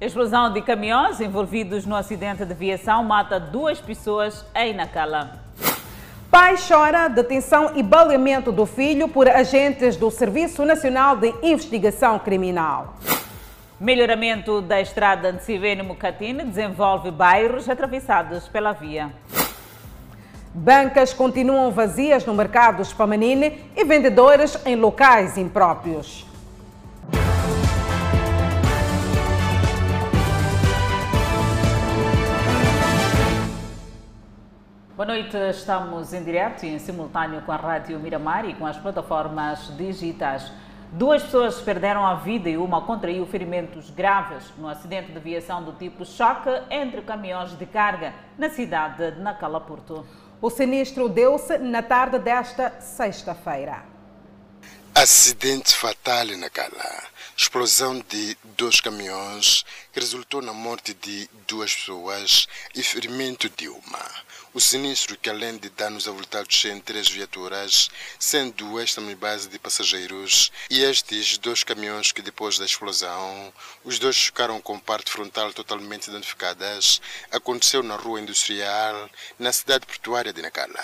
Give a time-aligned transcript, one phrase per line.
[0.00, 5.40] Explosão de caminhões envolvidos no acidente de viação mata duas pessoas em Nacala.
[6.30, 12.94] Pai chora detenção e baleamento do filho por agentes do Serviço Nacional de Investigação Criminal.
[13.80, 19.10] Melhoramento da estrada de Sivene-Mucatine desenvolve bairros atravessados pela via.
[20.54, 26.27] Bancas continuam vazias no mercado Spamanini e vendedores em locais impróprios.
[34.98, 38.76] Boa noite, estamos em direto e em simultâneo com a Rádio Miramar e com as
[38.76, 40.50] plataformas digitais.
[40.90, 45.70] Duas pessoas perderam a vida e uma contraiu ferimentos graves no acidente de viação do
[45.74, 50.04] tipo choque entre caminhões de carga na cidade de Nacala-Porto.
[50.42, 53.84] O sinistro deu-se na tarde desta sexta-feira.
[54.96, 57.04] Acidente fatal na Cala.
[57.36, 64.27] Explosão de dois caminhões que resultou na morte de duas pessoas e ferimento de uma.
[64.54, 69.58] O sinistro, que além de danos avultados em três viaturas, sendo esta uma base de
[69.58, 73.52] passageiros, e estes dois caminhões que depois da explosão,
[73.84, 77.00] os dois chocaram com parte frontal totalmente danificadas,
[77.30, 80.82] aconteceu na rua industrial, na cidade portuária de Nacala.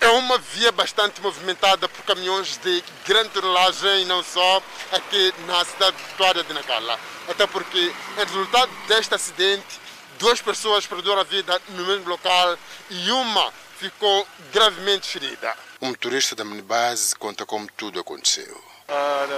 [0.00, 5.64] É uma via bastante movimentada por caminhões de grande tonelagem e não só aqui na
[5.64, 6.98] cidade portuária de Nacala.
[7.28, 9.80] Até porque, em resultado deste acidente,
[10.20, 12.56] duas pessoas perderam a vida no mesmo local
[12.90, 15.56] e uma ficou gravemente ferida.
[15.80, 18.62] O motorista da minibase conta como tudo aconteceu.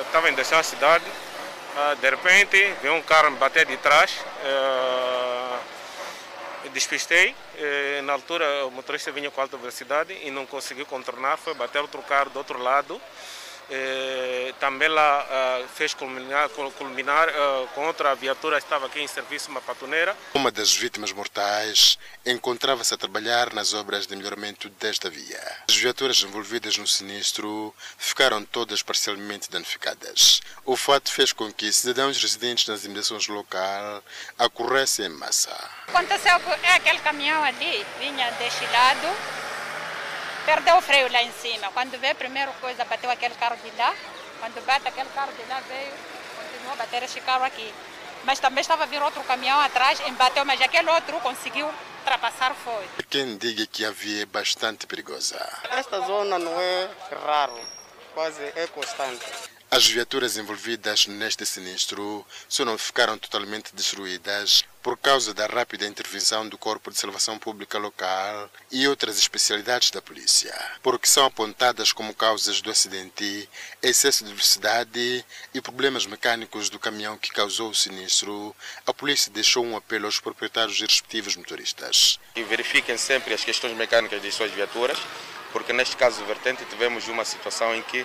[0.05, 3.77] Estava uh, indo deixar a cidade, uh, de repente veio um carro me bater de
[3.77, 4.11] trás.
[4.45, 5.73] Uh,
[6.73, 7.35] despistei,
[8.05, 12.01] na altura o motorista vinha com alta velocidade e não conseguiu contornar, foi bater outro
[12.03, 12.99] carro do outro lado.
[14.59, 15.27] Também lá
[15.75, 17.29] fez culminar, culminar
[17.75, 20.17] com outra viatura que estava aqui em serviço, uma patoneira.
[20.35, 25.41] Uma das vítimas mortais encontrava-se a trabalhar nas obras de melhoramento desta via.
[25.69, 30.41] As viaturas envolvidas no sinistro ficaram todas parcialmente danificadas.
[30.65, 34.03] O fato fez com que cidadãos residentes nas imediações local
[34.39, 35.57] acorressem em massa.
[35.89, 39.09] Aconteceu que aquele caminhão ali vinha deste lado,
[40.45, 41.71] perdeu o freio lá em cima.
[41.73, 43.95] Quando veio a primeira coisa, bateu aquele carro de lá.
[44.41, 45.93] Quando bate aquele carro de lá, veio,
[46.37, 47.73] continuou a bater este carro aqui.
[48.25, 52.85] Mas também estava a vir outro caminhão atrás, embateu, mas aquele outro conseguiu ultrapassar foi.
[53.09, 55.39] Quem diga que a via é bastante perigosa.
[55.71, 56.89] Esta zona não é
[57.25, 57.59] raro,
[58.15, 59.27] quase é constante.
[59.75, 66.47] As viaturas envolvidas neste sinistro só não ficaram totalmente destruídas por causa da rápida intervenção
[66.47, 72.13] do Corpo de Salvação Pública local e outras especialidades da polícia, porque são apontadas como
[72.13, 73.49] causas do acidente
[73.83, 75.25] excesso de velocidade
[75.55, 78.55] e problemas mecânicos do caminhão que causou o sinistro.
[78.87, 82.21] A polícia deixou um apelo aos proprietários e respectivos motoristas.
[82.37, 84.99] E verifiquem sempre as questões mecânicas de suas viaturas,
[85.51, 88.05] porque neste caso vertente tivemos uma situação em que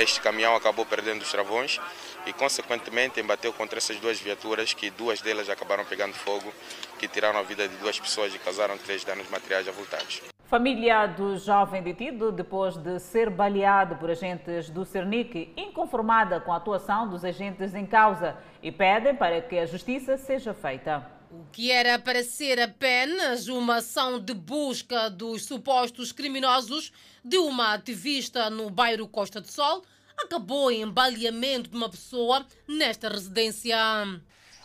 [0.00, 1.80] este caminhão acabou perdendo os travões
[2.26, 6.52] e consequentemente embateu contra essas duas viaturas que duas delas acabaram pegando fogo,
[6.98, 10.22] que tiraram a vida de duas pessoas e causaram três danos materiais avultados.
[10.52, 16.56] Família do jovem detido, depois de ser baleado por agentes do Cernic, inconformada com a
[16.56, 21.21] atuação dos agentes em causa e pedem para que a justiça seja feita.
[21.32, 26.92] O que era para ser apenas uma ação de busca dos supostos criminosos
[27.24, 29.82] de uma ativista no bairro Costa do Sol
[30.14, 33.74] acabou em baleamento de uma pessoa nesta residência.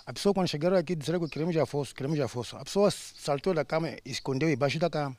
[0.06, 2.54] A pessoa, quando chegaram aqui, disseram que queremos já fosse, queremos já fosse.
[2.58, 5.16] A pessoa saltou da cama e escondeu embaixo da cama.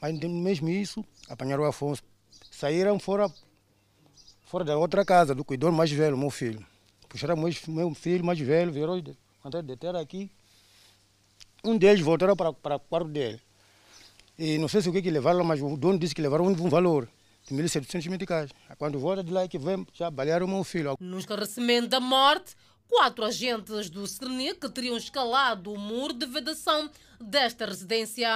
[0.00, 2.00] Mas mesmo isso, apanharam o Afonso.
[2.48, 3.28] Saíram fora,
[4.44, 6.64] fora da outra casa, do cuidador mais velho, meu filho.
[7.08, 9.16] Puxaram meu filho mais velho, virou, de
[9.64, 10.30] deter aqui
[11.64, 13.40] um deles voltaram para, para o quarto dele.
[14.38, 16.54] E não sei se o que, que levaram, mas o dono disse que levaram um,
[16.54, 17.06] valor
[17.46, 18.50] de 1.700 meticais.
[18.78, 20.96] Quando volta de lá é que vem, já balearam o meu filho.
[20.98, 22.56] No esclarecimento da morte,
[22.88, 26.90] quatro agentes do CERNIC teriam escalado o muro de vedação
[27.20, 28.28] desta residência.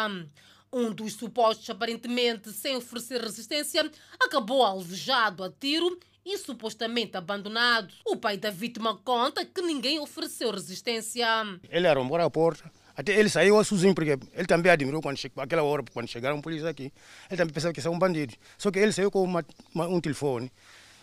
[0.70, 3.90] Um dos supostos, aparentemente sem oferecer resistência,
[4.20, 7.94] acabou alvejado a tiro e supostamente abandonado.
[8.04, 11.26] O pai da vítima conta que ninguém ofereceu resistência.
[11.70, 15.62] Ele arrombou a porta até ele saiu sozinho, porque ele também admirou quando chegou, aquela
[15.62, 16.93] hora, quando chegaram polícia aqui.
[17.29, 18.37] Ele também pensava que são bandidos.
[18.56, 19.44] Só que ele saiu com uma,
[19.75, 20.50] uma, um telefone,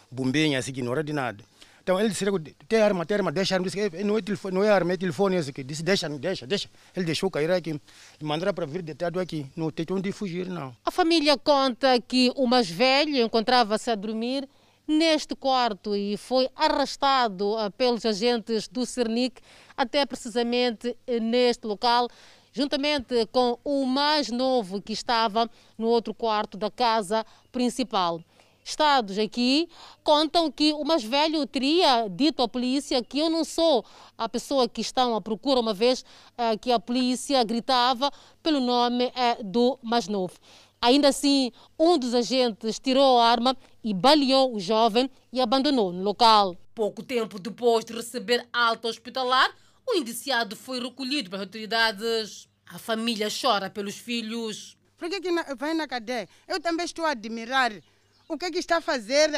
[0.10, 1.44] bombinha, assim, que não era de nada.
[1.84, 2.24] Então ele disse,
[2.68, 3.68] tem arma, tem arma, deixa arma.
[3.68, 5.64] Disse, não é, telefone, não é arma, é telefone esse aqui.
[5.64, 6.70] Disse, deixa, deixa, deixa.
[6.96, 7.80] Ele deixou cair aqui.
[8.22, 9.48] Mandaram para vir deitado aqui.
[9.56, 10.76] Não tem onde fugir, não.
[10.86, 14.48] A família conta que o mais velho encontrava-se a dormir
[14.92, 19.42] neste quarto e foi arrastado uh, pelos agentes do Cernic
[19.76, 22.10] até precisamente uh, neste local,
[22.52, 28.22] juntamente com o mais novo que estava no outro quarto da casa principal.
[28.64, 29.68] Estados aqui
[30.04, 33.84] contam que o mais velho teria dito à polícia que eu não sou
[34.18, 38.12] a pessoa que estão à procura, uma vez uh, que a polícia gritava
[38.44, 40.34] pelo nome uh, do mais novo.
[40.82, 46.02] Ainda assim, um dos agentes tirou a arma e baleou o jovem e abandonou no
[46.02, 46.58] local.
[46.74, 49.56] Pouco tempo depois de receber alta hospitalar,
[49.88, 52.48] o indiciado foi recolhido pelas autoridades.
[52.66, 54.78] A família chora pelos filhos.
[54.98, 56.28] Por que, que vai na cadeia?
[56.48, 57.72] Eu também estou a admirar
[58.28, 59.30] o que, que está a fazer,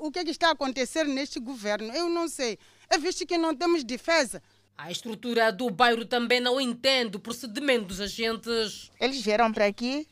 [0.00, 1.94] o que, que está a acontecer neste governo.
[1.94, 2.58] Eu não sei.
[2.90, 4.42] É visto que não temos defesa.
[4.76, 8.90] A estrutura do bairro também não entende o procedimento dos agentes.
[8.98, 10.08] Eles vieram para aqui,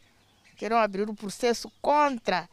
[0.58, 2.48] querem abrir o processo contra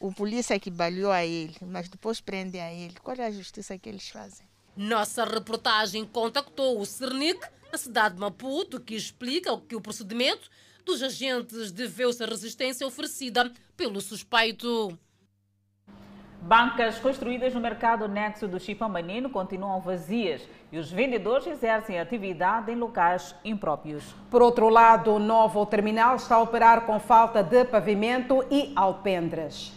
[0.00, 2.94] o polícia que baleou a ele, mas depois prendem a ele.
[3.02, 4.46] Qual é a justiça que eles fazem?
[4.76, 7.40] Nossa reportagem contactou o Cernic,
[7.72, 10.50] na cidade de Maputo, que explica que o procedimento
[10.84, 14.98] dos agentes deveu-se à resistência oferecida pelo suspeito.
[16.42, 22.76] Bancas construídas no mercado nexo do Chipambanino continuam vazias e os vendedores exercem atividade em
[22.76, 24.04] locais impróprios.
[24.30, 29.72] Por outro lado, o novo terminal está a operar com falta de pavimento e alpendras.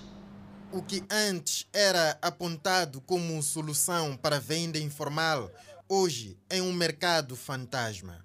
[0.72, 5.50] O que antes era apontado como solução para venda informal,
[5.88, 8.24] hoje é um mercado fantasma.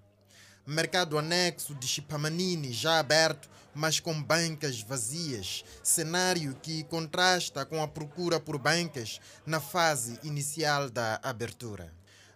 [0.66, 7.88] Mercado anexo de Chipamanini já aberto mas com bancas vazias, cenário que contrasta com a
[7.88, 11.92] procura por bancas na fase inicial da abertura.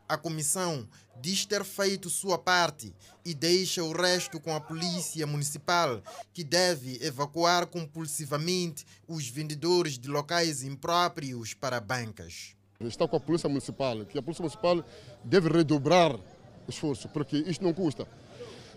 [0.09, 0.89] A comissão
[1.21, 2.95] diz ter feito sua parte
[3.25, 6.03] e deixa o resto com a polícia municipal,
[6.33, 12.57] que deve evacuar compulsivamente os vendedores de locais impróprios para bancas.
[12.81, 14.85] Está com a polícia municipal, que a polícia municipal
[15.25, 16.19] deve redobrar
[16.69, 18.07] esforço, porque isto não custa.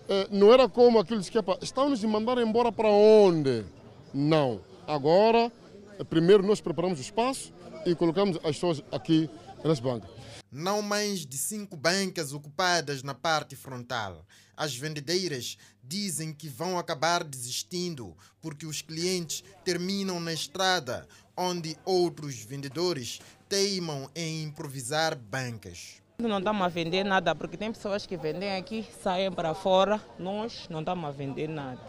[0.10, 3.66] Eh, não era como aqueles que estão nos mandar embora para onde?
[4.14, 4.62] Não.
[4.88, 5.52] Agora,
[6.00, 7.54] eh, primeiro nós preparamos o espaço
[7.86, 9.30] e colocamos as pessoas aqui
[9.64, 10.10] nas bancas.
[10.52, 14.26] Não mais de cinco bancas ocupadas na parte frontal.
[14.58, 21.08] As vendedeiras dizem que vão acabar desistindo porque os clientes terminam na estrada,
[21.38, 26.02] onde outros vendedores teimam em improvisar bancas.
[26.28, 30.68] Não estamos a vender nada, porque tem pessoas que vendem aqui, saem para fora, nós
[30.70, 31.80] não estamos a vender nada.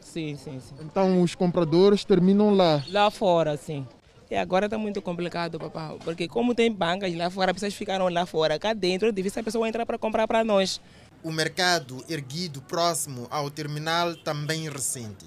[0.00, 0.74] Sim, sim, sim.
[0.80, 2.82] Então os compradores terminam lá?
[2.88, 3.86] Lá fora, sim.
[4.30, 8.08] E agora está muito complicado, papai, porque como tem bancas lá fora, as pessoas ficaram
[8.08, 8.58] lá fora.
[8.58, 10.80] Cá dentro é difícil a pessoa entrar para comprar para nós.
[11.22, 15.26] O mercado erguido próximo ao terminal também recente.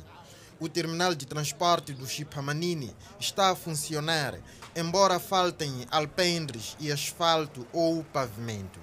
[0.63, 4.39] O terminal de transporte do Chipamanini está a funcionar
[4.73, 8.79] embora faltem alpendres e asfalto ou pavimento.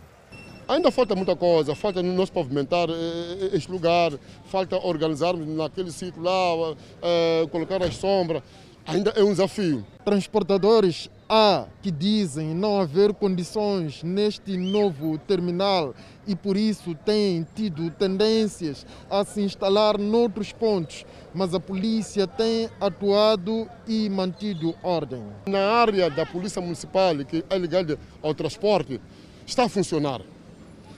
[0.69, 4.13] Ainda falta muita coisa, falta nós pavimentar eh, eh, este lugar,
[4.51, 8.43] falta organizarmos naquele sítio lá, eh, colocar as sombras.
[8.85, 9.83] Ainda é um desafio.
[10.05, 15.95] Transportadores há que dizem não haver condições neste novo terminal
[16.27, 22.69] e por isso têm tido tendências a se instalar noutros pontos mas a polícia tem
[22.81, 25.23] atuado e mantido ordem.
[25.47, 29.01] Na área da Polícia Municipal, que é ligada ao transporte,
[29.47, 30.21] está a funcionar.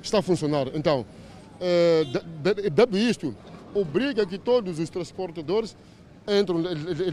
[0.03, 0.69] Está a funcionar.
[0.75, 1.05] Então,
[1.61, 2.05] é,
[2.71, 3.35] deve isto
[3.75, 5.77] obriga que todos os transportadores
[6.27, 6.62] entram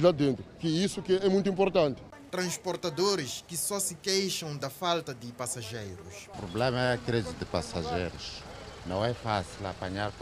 [0.02, 2.02] lá dentro, que isso que é muito importante.
[2.32, 6.28] Transportadores que só se queixam da falta de passageiros.
[6.28, 8.44] O problema é a crise de passageiros.
[8.86, 10.14] Não é fácil apanhar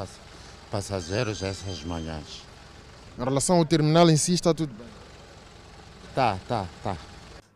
[0.71, 2.43] passageiros essas manhãs.
[3.17, 4.87] Em relação ao terminal em si, está tudo bem?
[6.15, 6.97] Tá, tá, tá.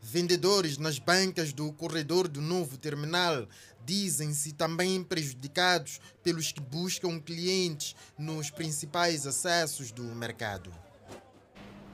[0.01, 3.47] Vendedores nas bancas do corredor do novo terminal
[3.85, 10.71] dizem-se também prejudicados pelos que buscam clientes nos principais acessos do mercado.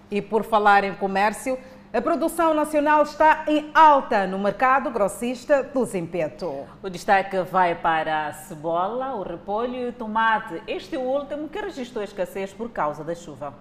[0.09, 1.59] E por falar em comércio,
[1.93, 6.67] a produção nacional está em alta no mercado grossista do Zimpeto.
[6.83, 10.61] O destaque vai para a cebola, o repolho e o tomate.
[10.67, 13.53] Este último que registrou escassez por causa da chuva.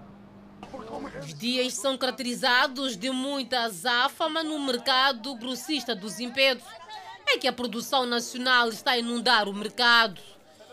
[1.20, 6.64] Os dias são caracterizados de muita azáfama no mercado grossista do Zimpeto.
[7.28, 10.20] É que a produção nacional está a inundar o mercado.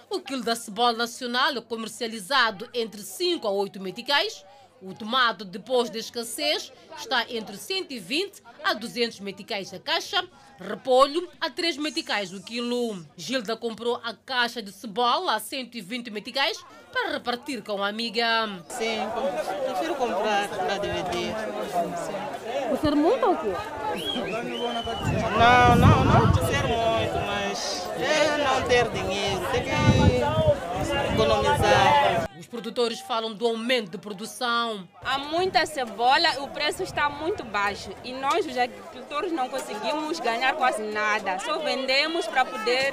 [0.09, 4.43] O quilo da cebola nacional é comercializado entre 5 a 8 meticais
[4.83, 10.23] o tomate, depois da escassez, está entre 120 a 200 meticais a caixa,
[10.59, 13.05] repolho a 3 meticais o quilo.
[13.17, 18.25] Gilda comprou a caixa de cebola a 120 meticais para repartir com a amiga.
[18.69, 18.99] Sim,
[19.65, 21.33] prefiro comprar para dividir.
[22.81, 23.53] Ser muito ou quê?
[25.37, 32.02] Não, não, não ser muito, mas é não ter dinheiro, tem que economizar.
[32.43, 34.85] Os produtores falam do aumento de produção.
[35.01, 40.53] Há muita cebola, o preço está muito baixo e nós, os agricultores, não conseguimos ganhar
[40.57, 41.39] quase nada.
[41.39, 42.91] Só vendemos para poder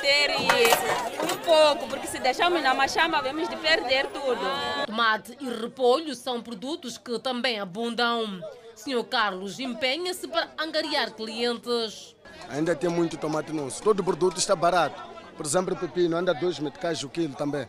[0.00, 4.40] ter um pouco, porque se deixarmos na machamba, vamos de perder tudo.
[4.86, 8.40] Tomate e repolho são produtos que também abundam.
[8.76, 12.14] Senhor Carlos empenha-se para angariar clientes.
[12.48, 13.82] Ainda tem muito tomate nosso.
[13.82, 15.02] Todo produto está barato.
[15.36, 17.66] Por exemplo, pepino anda dois meticais o quilo também.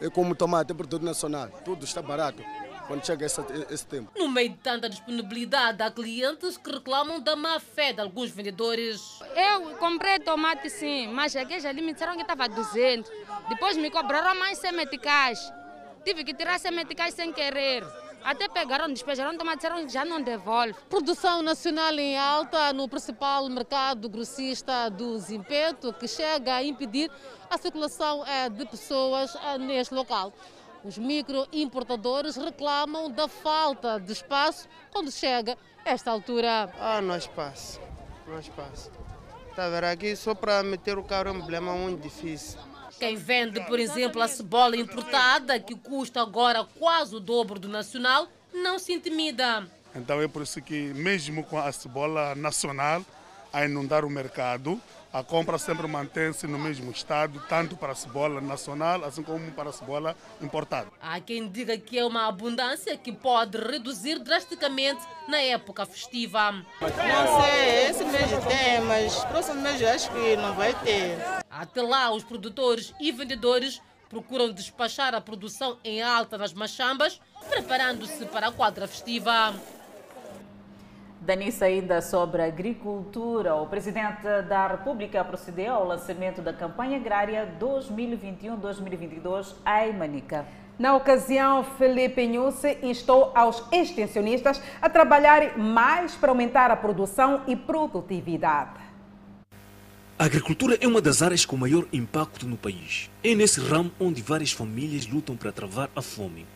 [0.00, 1.48] É como tomate, é produto nacional.
[1.64, 2.42] Tudo está barato
[2.86, 4.10] quando chega esse, esse tempo.
[4.16, 9.00] No meio de tanta disponibilidade, há clientes que reclamam da má fé de alguns vendedores.
[9.34, 13.10] Eu comprei tomate sim, mas aqueles ali me disseram que estava 200.
[13.48, 15.52] Depois me cobraram mais 100 meticais.
[16.04, 17.84] Tive que tirar 100 meticais sem querer.
[18.26, 20.74] Até pegaram, despejaram tomate, disseram que já não devolve.
[20.90, 27.08] Produção nacional em alta no principal mercado grossista do Zimpeto, que chega a impedir
[27.48, 30.32] a circulação de pessoas neste local.
[30.84, 36.68] Os microimportadores reclamam da falta de espaço quando chega esta altura.
[36.80, 37.80] Ah, não há espaço.
[38.26, 38.90] Não há espaço.
[39.50, 42.58] Está a ver aqui só para meter o carro é um problema muito difícil.
[42.98, 48.26] Quem vende, por exemplo, a cebola importada, que custa agora quase o dobro do nacional,
[48.54, 49.68] não se intimida.
[49.94, 53.04] Então é por isso que, mesmo com a cebola nacional
[53.52, 54.80] a inundar o mercado,
[55.18, 59.70] a compra sempre mantém-se no mesmo estado, tanto para a cebola nacional, assim como para
[59.70, 60.88] a cebola importada.
[61.00, 66.52] Há quem diga que é uma abundância que pode reduzir drasticamente na época festiva.
[66.52, 71.16] Não sei, esse mês tem, mas próximo mês acho que não vai ter.
[71.50, 73.80] Até lá, os produtores e vendedores
[74.10, 79.54] procuram despachar a produção em alta nas machambas, preparando-se para a quadra festiva.
[81.26, 87.52] Danissa, ainda sobre a agricultura, o Presidente da República procedeu ao lançamento da campanha agrária
[87.60, 90.46] 2021-2022 em Manica.
[90.78, 97.56] Na ocasião, Felipe Nhusse instou aos extensionistas a trabalharem mais para aumentar a produção e
[97.56, 98.86] produtividade.
[100.16, 103.10] A agricultura é uma das áreas com maior impacto no país.
[103.24, 106.46] É nesse ramo onde várias famílias lutam para travar a fome.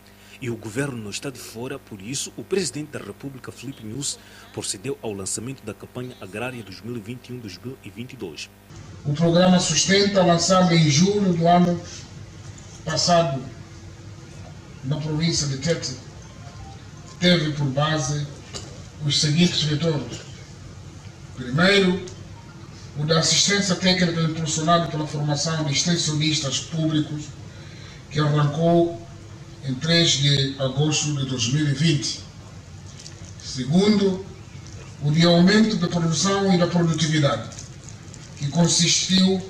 [0.41, 4.19] E o governo não está de fora, por isso, o presidente da República, Felipe News,
[4.55, 8.49] procedeu ao lançamento da campanha agrária 2021-2022.
[9.05, 11.79] O programa Sustenta, lançado em julho do ano
[12.87, 13.43] passado
[14.85, 15.95] na província de Tete,
[17.19, 18.27] teve por base
[19.05, 20.21] os seguintes vetores.
[21.37, 22.03] Primeiro,
[22.99, 27.25] o da assistência técnica impulsionado pela formação de extensionistas públicos,
[28.11, 29.07] que arrancou
[29.71, 32.21] em 3 de agosto de 2020.
[33.41, 34.27] Segundo,
[35.01, 37.51] o de aumento da produção e da produtividade,
[38.37, 39.41] que consistiu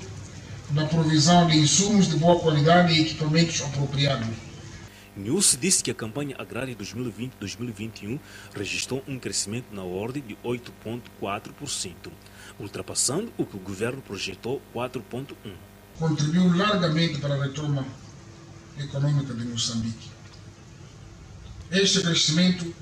[0.72, 4.28] na provisão de insumos de boa qualidade e equipamentos apropriados.
[5.16, 8.20] News disse que a campanha agrária 2020-2021
[8.54, 11.94] registrou um crescimento na ordem de 8,4%,
[12.58, 15.34] ultrapassando o que o governo projetou 4,1%.
[15.98, 17.84] Contribuiu largamente para a retoma
[18.82, 20.10] econômica de Moçambique.
[21.70, 22.74] Este crescimento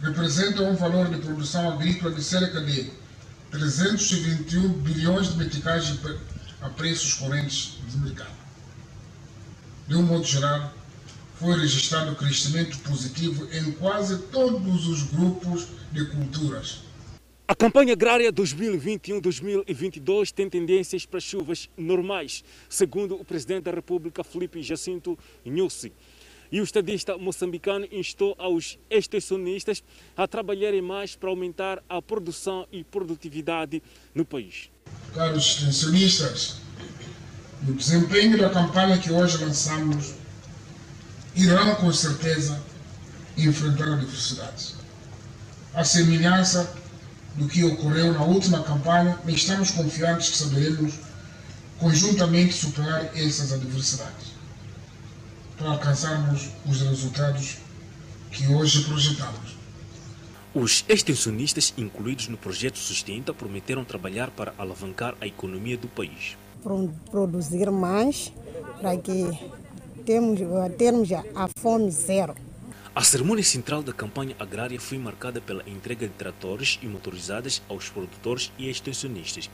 [0.00, 2.90] representa um valor de produção agrícola de cerca de
[3.50, 5.98] 321 bilhões de meticais
[6.60, 8.36] a preços correntes de mercado.
[9.86, 10.72] De um modo geral,
[11.38, 16.80] foi registrado crescimento positivo em quase todos os grupos de culturas.
[17.50, 24.62] A campanha agrária 2021-2022 tem tendências para chuvas normais, segundo o presidente da República, Felipe
[24.62, 25.90] Jacinto Nhusi.
[26.52, 29.82] E o estadista moçambicano instou aos extensionistas
[30.14, 33.82] a trabalharem mais para aumentar a produção e produtividade
[34.14, 34.68] no país.
[35.14, 36.56] Caros extensionistas,
[37.62, 40.12] no desempenho da campanha que hoje lançamos,
[41.34, 42.62] irão com certeza
[43.38, 44.74] enfrentar adversidades.
[45.72, 46.76] A semelhança
[47.38, 50.94] do que ocorreu na última campanha, mas estamos confiantes que saberemos
[51.78, 54.34] conjuntamente superar essas adversidades
[55.56, 57.58] para alcançarmos os resultados
[58.32, 59.56] que hoje projetamos.
[60.52, 66.36] Os extensionistas incluídos no projeto Sustenta prometeram trabalhar para alavancar a economia do país.
[67.10, 68.32] Produzir mais
[68.80, 69.28] para que
[70.04, 70.40] temos,
[70.76, 72.34] termos a fome zero.
[72.98, 77.88] A cerimônia central da campanha agrária foi marcada pela entrega de tratores e motorizadas aos
[77.88, 79.48] produtores e extensionistas.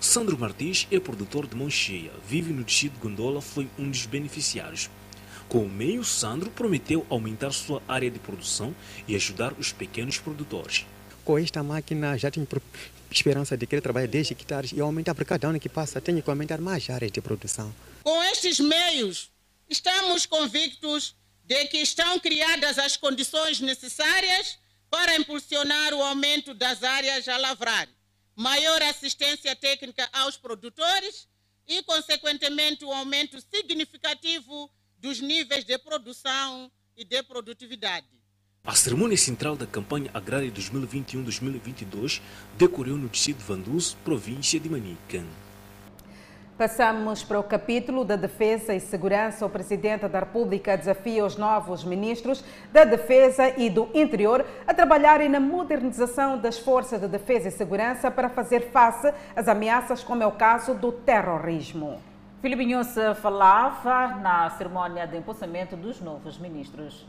[0.00, 4.06] Sandro Martins é produtor de mão cheia, vive no distrito de Gondola, foi um dos
[4.06, 4.90] beneficiários.
[5.48, 8.74] Com o meio, Sandro prometeu aumentar sua área de produção
[9.06, 10.84] e ajudar os pequenos produtores.
[11.24, 12.48] Com esta máquina já tenho
[13.08, 16.28] esperança de querer trabalhar 10 hectares e aumentar por cada ano que passa, tenho que
[16.28, 17.72] aumentar mais áreas de produção.
[18.02, 19.30] Com estes meios,
[19.68, 21.19] estamos convictos
[21.50, 24.56] de que estão criadas as condições necessárias
[24.88, 27.88] para impulsionar o aumento das áreas a lavrar,
[28.36, 31.26] maior assistência técnica aos produtores
[31.66, 38.06] e, consequentemente, o aumento significativo dos níveis de produção e de produtividade.
[38.62, 42.20] A cerimônia central da campanha agrária 2021-2022
[42.56, 45.26] decorreu no distrito de Vanduz, província de Manica.
[46.60, 49.46] Passamos para o capítulo da Defesa e Segurança.
[49.46, 55.30] O Presidente da República desafia os novos ministros da Defesa e do Interior a trabalharem
[55.30, 60.26] na modernização das forças de defesa e segurança para fazer face às ameaças, como é
[60.26, 61.98] o caso do terrorismo.
[62.42, 67.06] Filipe Inhossa falava na cerimônia de empossamento dos novos ministros.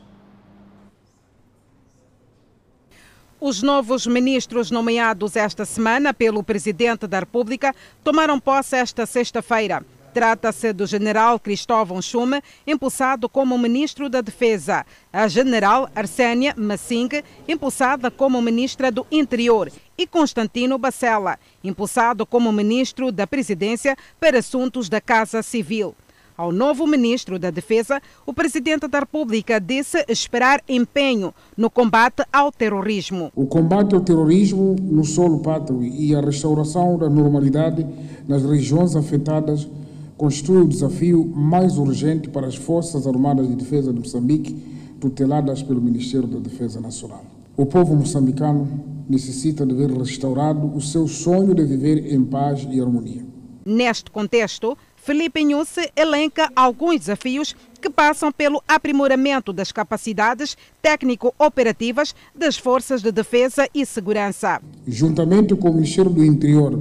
[3.43, 9.83] Os novos ministros nomeados esta semana pelo Presidente da República tomaram posse esta sexta-feira.
[10.13, 17.09] Trata-se do general Cristóvão Chume, impulsado como ministro da Defesa, a general Arsênia Massing,
[17.47, 24.87] impulsada como ministra do Interior, e Constantino Bacela, impulsado como ministro da Presidência para Assuntos
[24.87, 25.95] da Casa Civil.
[26.41, 32.51] Ao novo ministro da Defesa, o presidente da República disse esperar empenho no combate ao
[32.51, 33.31] terrorismo.
[33.35, 37.85] O combate ao terrorismo no solo pátrio e a restauração da normalidade
[38.27, 39.69] nas regiões afetadas
[40.17, 44.57] constitui o desafio mais urgente para as Forças Armadas de Defesa de Moçambique,
[44.99, 47.23] tuteladas pelo Ministério da Defesa Nacional.
[47.55, 48.67] O povo moçambicano
[49.07, 53.29] necessita de ver restaurado o seu sonho de viver em paz e harmonia.
[53.63, 62.55] Neste contexto, Felipe Inhusse elenca alguns desafios que passam pelo aprimoramento das capacidades técnico-operativas das
[62.55, 64.61] forças de defesa e segurança.
[64.85, 66.79] Juntamente com o Ministério do Interior,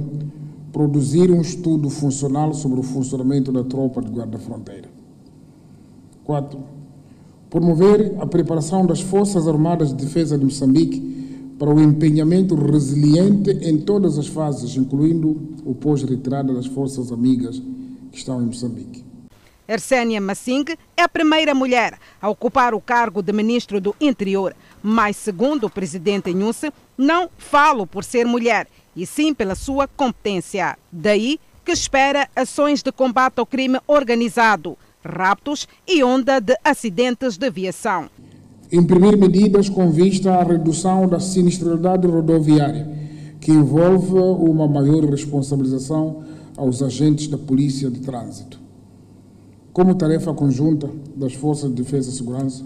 [0.71, 4.87] produzir um estudo funcional sobre o funcionamento da tropa de guarda-fronteira.
[6.23, 6.59] 4.
[7.49, 13.79] Promover a preparação das Forças Armadas de Defesa de Moçambique para o empenhamento resiliente em
[13.79, 17.59] todas as fases, incluindo o pós-retirada das forças amigas
[18.11, 19.03] que estão em Moçambique.
[19.67, 20.65] Ersénia Massing
[20.97, 25.69] é a primeira mulher a ocupar o cargo de ministro do Interior, mas, segundo o
[25.69, 30.77] presidente Inhusse, não falo por ser mulher, e sim pela sua competência.
[30.91, 37.47] Daí que espera ações de combate ao crime organizado, raptos e onda de acidentes de
[37.47, 38.09] aviação.
[38.71, 42.89] Imprimir medidas com vista à redução da sinistralidade rodoviária,
[43.39, 46.23] que envolve uma maior responsabilização
[46.57, 48.59] aos agentes da Polícia de Trânsito.
[49.73, 52.63] Como tarefa conjunta das Forças de Defesa e Segurança,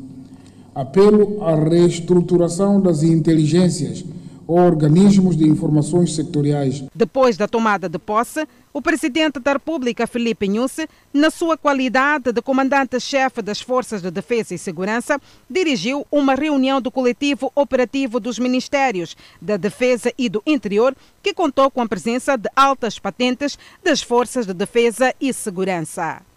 [0.74, 4.04] apelo à reestruturação das inteligências
[4.48, 6.84] ou organismos de informações setoriais.
[6.94, 12.42] Depois da tomada de posse, o presidente da República, Felipe Inhusse, na sua qualidade de
[12.42, 19.16] comandante-chefe das Forças de Defesa e Segurança, dirigiu uma reunião do coletivo operativo dos Ministérios
[19.42, 24.46] da Defesa e do Interior, que contou com a presença de altas patentes das Forças
[24.46, 26.35] de Defesa e Segurança.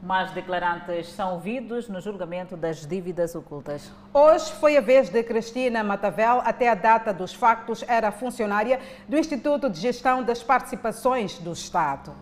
[0.00, 3.90] Mais declarantes são ouvidos no julgamento das dívidas ocultas.
[4.14, 6.40] Hoje foi a vez de Cristina Matavel.
[6.44, 12.14] Até a data dos factos, era funcionária do Instituto de Gestão das Participações do Estado.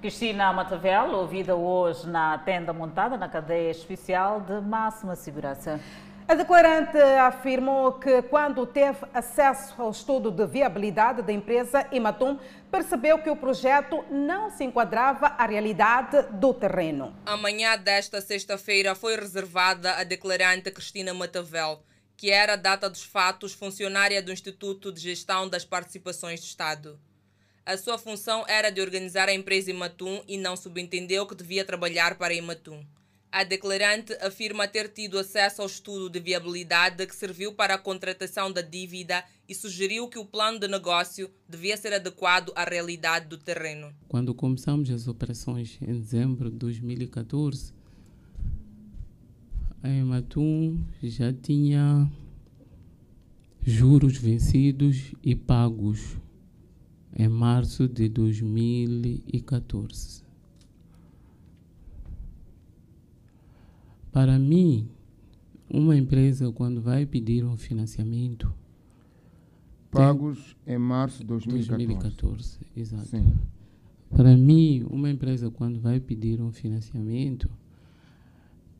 [0.00, 5.80] Cristina Matavel, ouvida hoje na tenda montada na cadeia especial de máxima segurança.
[6.30, 12.38] A declarante afirmou que, quando teve acesso ao estudo de viabilidade da empresa Imatum,
[12.70, 17.16] percebeu que o projeto não se enquadrava à realidade do terreno.
[17.24, 21.82] A manhã desta sexta-feira foi reservada à declarante Cristina Matavel,
[22.14, 27.00] que era a data dos fatos funcionária do Instituto de Gestão das Participações do Estado.
[27.64, 32.16] A sua função era de organizar a empresa Imatum e não subentendeu que devia trabalhar
[32.16, 32.84] para a Imatum.
[33.30, 38.50] A declarante afirma ter tido acesso ao estudo de viabilidade que serviu para a contratação
[38.50, 43.36] da dívida e sugeriu que o plano de negócio devia ser adequado à realidade do
[43.36, 43.92] terreno.
[44.08, 47.74] Quando começamos as operações em dezembro de 2014,
[49.82, 52.10] a Ematum já tinha
[53.62, 56.16] juros vencidos e pagos
[57.14, 60.27] em março de 2014.
[64.12, 64.88] Para mim,
[65.68, 68.52] uma empresa quando vai pedir um financiamento
[69.90, 70.74] pagos tem...
[70.74, 71.86] em março de 2014.
[71.86, 73.06] 2014, exato.
[73.06, 73.34] Sim.
[74.10, 77.48] Para mim, uma empresa quando vai pedir um financiamento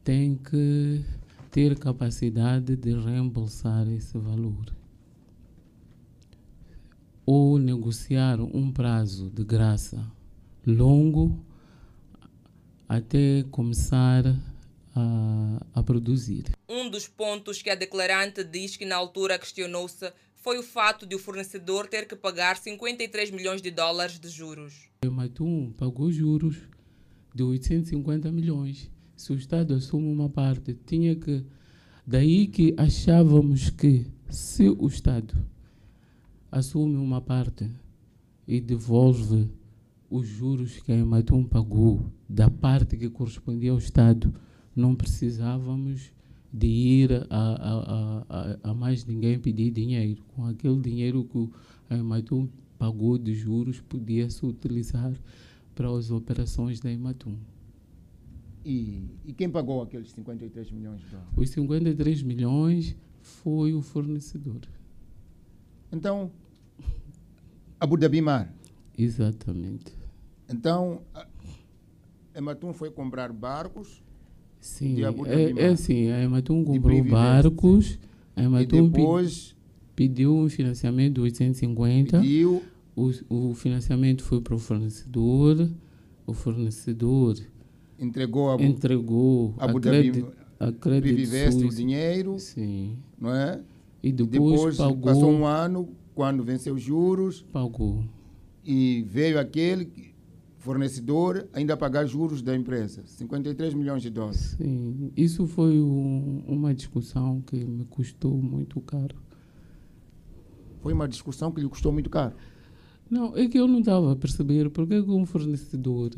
[0.03, 1.05] tem que
[1.51, 4.75] ter capacidade de reembolsar esse valor
[7.27, 10.03] ou negociar um prazo de graça
[10.67, 11.39] longo
[12.89, 14.35] até começar a,
[15.75, 16.45] a produzir.
[16.69, 21.15] Um dos pontos que a declarante diz que na altura questionou-se foi o fato de
[21.15, 24.89] o fornecedor ter que pagar 53 milhões de dólares de juros.
[25.05, 26.57] O Matum pagou juros
[27.35, 28.91] de 850 milhões.
[29.17, 31.45] Se o Estado assume uma parte, tinha que.
[32.07, 35.35] Daí que achávamos que se o Estado
[36.51, 37.71] assume uma parte
[38.47, 39.51] e devolve
[40.11, 44.33] os juros que a Ematum pagou da parte que correspondia ao Estado,
[44.79, 46.13] não precisávamos
[46.53, 50.23] de ir a, a, a, a mais ninguém pedir dinheiro.
[50.35, 51.51] Com aquele dinheiro que
[51.91, 55.13] a Ematum pagou de juros, podia-se utilizar
[55.75, 57.37] para as operações da Ematum.
[58.65, 61.33] E, e quem pagou aqueles 53 milhões de dólares?
[61.37, 64.61] Os 53 milhões foi o fornecedor.
[65.91, 66.31] Então,
[67.81, 68.53] Abu Dhabi Mar.
[68.97, 69.93] Exatamente.
[70.49, 71.27] Então, a
[72.35, 74.03] Ematum foi comprar barcos
[74.61, 77.99] Sim, de Abu Dhabi é, é assim, a Ematum comprou barcos,
[78.35, 79.57] a Ematum e depois
[79.95, 82.21] pediu um financiamento de 850.
[82.21, 82.63] Pediu.
[82.95, 85.71] O, o financiamento foi para o fornecedor,
[86.27, 87.37] o fornecedor
[87.99, 90.25] entregou, Abu, entregou Abu a Dhabi
[90.61, 92.97] a o dinheiro, Sim.
[93.19, 93.61] não é?
[94.03, 98.05] E depois, pagou, passou um ano, quando venceu os juros, pagou.
[98.65, 100.08] E veio aquele
[100.59, 104.57] fornecedor ainda a pagar juros da empresa, 53 milhões de dólares.
[104.59, 109.17] Sim, isso foi um, uma discussão que me custou muito caro.
[110.81, 112.35] Foi uma discussão que lhe custou muito caro?
[113.11, 116.11] Não, é que eu não estava a perceber porque que um fornecedor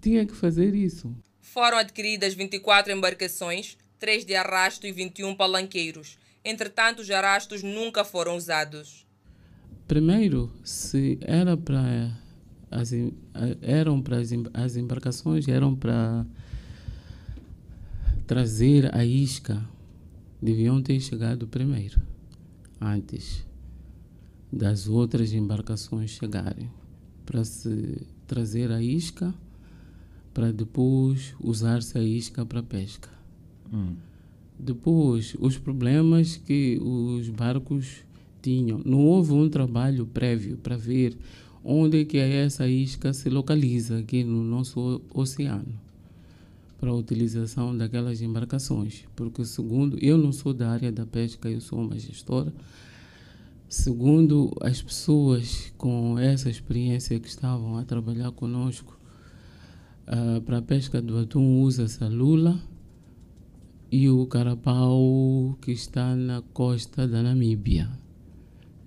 [0.00, 1.14] tinha que fazer isso.
[1.40, 6.18] Foram adquiridas 24 embarcações, 3 de arrasto e 21 palanqueiros.
[6.44, 9.06] Entretanto, os arrastos nunca foram usados.
[9.86, 12.16] Primeiro, se era para
[12.70, 12.92] as
[13.62, 16.24] eram para as, as embarcações eram para
[18.26, 19.60] trazer a isca,
[20.40, 22.00] deviam ter chegado primeiro,
[22.80, 23.44] antes
[24.52, 26.70] das outras embarcações chegarem,
[27.26, 29.34] para se trazer a isca,
[30.32, 33.10] para depois usar-se a isca para pesca.
[33.72, 33.96] Hum.
[34.58, 38.04] Depois, os problemas que os barcos
[38.40, 38.80] tinham.
[38.84, 41.16] Não houve um trabalho prévio para ver
[41.64, 45.78] onde é que essa isca se localiza aqui no nosso oceano
[46.80, 49.04] para a utilização daquelas embarcações.
[49.14, 52.52] Porque, segundo, eu não sou da área da pesca, eu sou uma gestora.
[53.68, 58.98] Segundo as pessoas com essa experiência que estavam a trabalhar conosco,
[60.08, 62.58] uh, para a pesca do atum usa-se a lula
[63.92, 67.99] e o carapau que está na costa da Namíbia.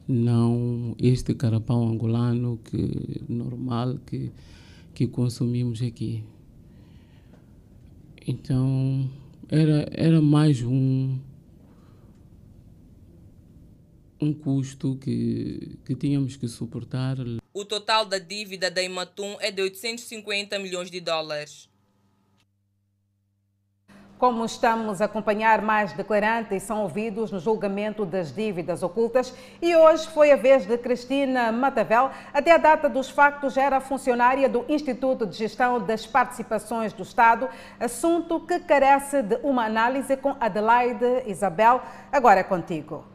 [0.08, 4.32] Não este carapau angolano que normal que,
[4.94, 6.24] que consumimos aqui.
[8.28, 9.10] Então
[9.50, 11.18] era, era mais um,
[14.20, 17.18] um custo que, que tínhamos que suportar.
[17.54, 21.70] O total da dívida da Imatum é de 850 milhões de dólares.
[24.24, 30.08] Como estamos a acompanhar mais declarantes são ouvidos no julgamento das dívidas ocultas e hoje
[30.08, 32.10] foi a vez de Cristina Matavel.
[32.34, 37.50] Até a data dos factos era funcionária do Instituto de Gestão das Participações do Estado,
[37.78, 41.82] assunto que carece de uma análise com Adelaide Isabel.
[42.10, 43.13] Agora é contigo.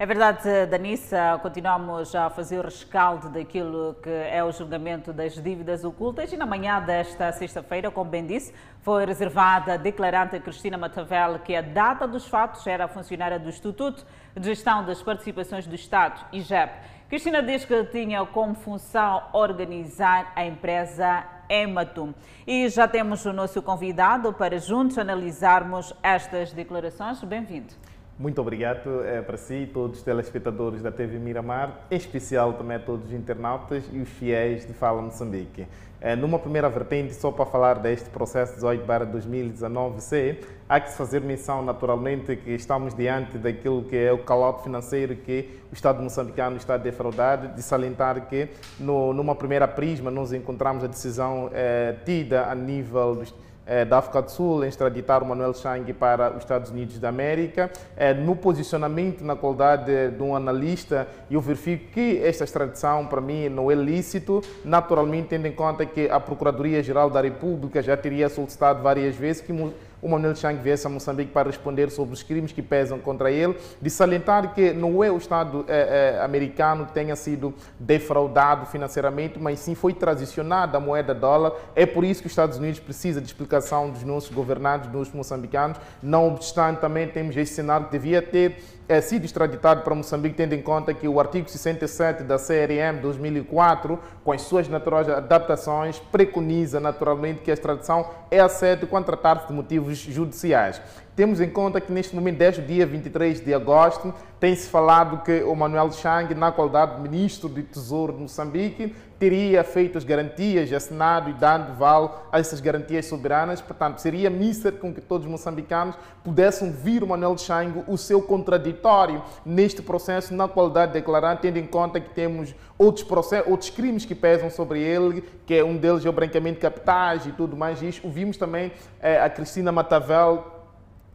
[0.00, 5.82] É verdade, Danissa, continuamos a fazer o rescaldo daquilo que é o julgamento das dívidas
[5.82, 11.40] ocultas e na manhã desta sexta-feira, como bem disse, foi reservada a declarante Cristina Matavel
[11.40, 14.06] que a data dos fatos era funcionária do Instituto
[14.36, 16.74] de Gestão das Participações do Estado, IGEP.
[17.08, 22.14] Cristina diz que tinha como função organizar a empresa Ematum.
[22.46, 27.20] E já temos o nosso convidado para juntos analisarmos estas declarações.
[27.24, 27.74] Bem-vindo.
[28.18, 32.76] Muito obrigado é, para si e todos os telespectadores da TV Miramar, em especial também
[32.76, 35.68] a todos os internautas e os fiéis de Fala Moçambique.
[36.00, 41.20] É, numa primeira vertente, só para falar deste processo 18 2019C, há que se fazer
[41.20, 46.56] menção naturalmente que estamos diante daquilo que é o calote financeiro que o Estado moçambicano
[46.56, 48.48] está a defraudar, de salientar que
[48.80, 53.32] no, numa primeira prisma nós encontramos a decisão é, tida a nível dos
[53.68, 57.70] eh, da África do Sul extraditar o Manuel Chang para os Estados Unidos da América.
[57.96, 63.48] Eh, no posicionamento, na qualidade de um analista, eu verifico que esta extradição, para mim,
[63.48, 68.82] não é lícito, naturalmente, tendo em conta que a Procuradoria-Geral da República já teria solicitado
[68.82, 69.52] várias vezes que
[70.00, 73.56] o Manuel Chang viesse a Moçambique para responder sobre os crimes que pesam contra ele,
[73.80, 79.38] de salientar que não é o Estado eh, eh, americano que tenha sido defraudado financeiramente,
[79.38, 81.52] mas sim foi transicionada a moeda dólar.
[81.74, 85.78] É por isso que os Estados Unidos precisa de explicação dos nossos governados, dos moçambicanos.
[86.02, 90.54] Não obstante, também temos esse cenário que devia ter é, sido extraditado para Moçambique, tendo
[90.54, 96.80] em conta que o artigo 67 da CRM 2004, com as suas naturais adaptações, preconiza
[96.80, 100.80] naturalmente que a extradição é aceita quando tratar-se de motivos judiciais.
[101.18, 105.42] Temos em conta que neste momento, desde o dia 23 de agosto, tem-se falado que
[105.42, 110.72] o Manuel Chang, na qualidade de ministro do Tesouro de Moçambique, teria feito as garantias,
[110.72, 113.60] assinado e dando val a essas garantias soberanas.
[113.60, 118.22] Portanto, seria míster com que todos os moçambicanos pudessem vir o Manuel Chang o seu
[118.22, 123.70] contraditório neste processo, na qualidade de declarante, tendo em conta que temos outros, processos, outros
[123.70, 127.32] crimes que pesam sobre ele, que é um deles é o branqueamento de capitais e
[127.32, 127.82] tudo mais.
[127.82, 128.02] Isso.
[128.04, 130.57] Ouvimos também eh, a Cristina Matavel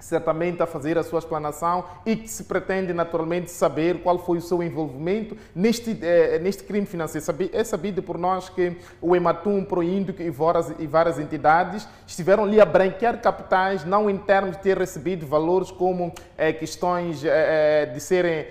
[0.04, 4.42] certamente a fazer a sua explanação e que se pretende naturalmente saber qual foi o
[4.42, 7.26] seu envolvimento neste, eh, neste crime financeiro.
[7.54, 12.60] É sabido por nós que o Ematum, Proíndico e várias, e várias entidades estiveram ali
[12.60, 18.00] a branquear capitais, não em termos de ter recebido valores como eh, questões eh, de
[18.00, 18.46] serem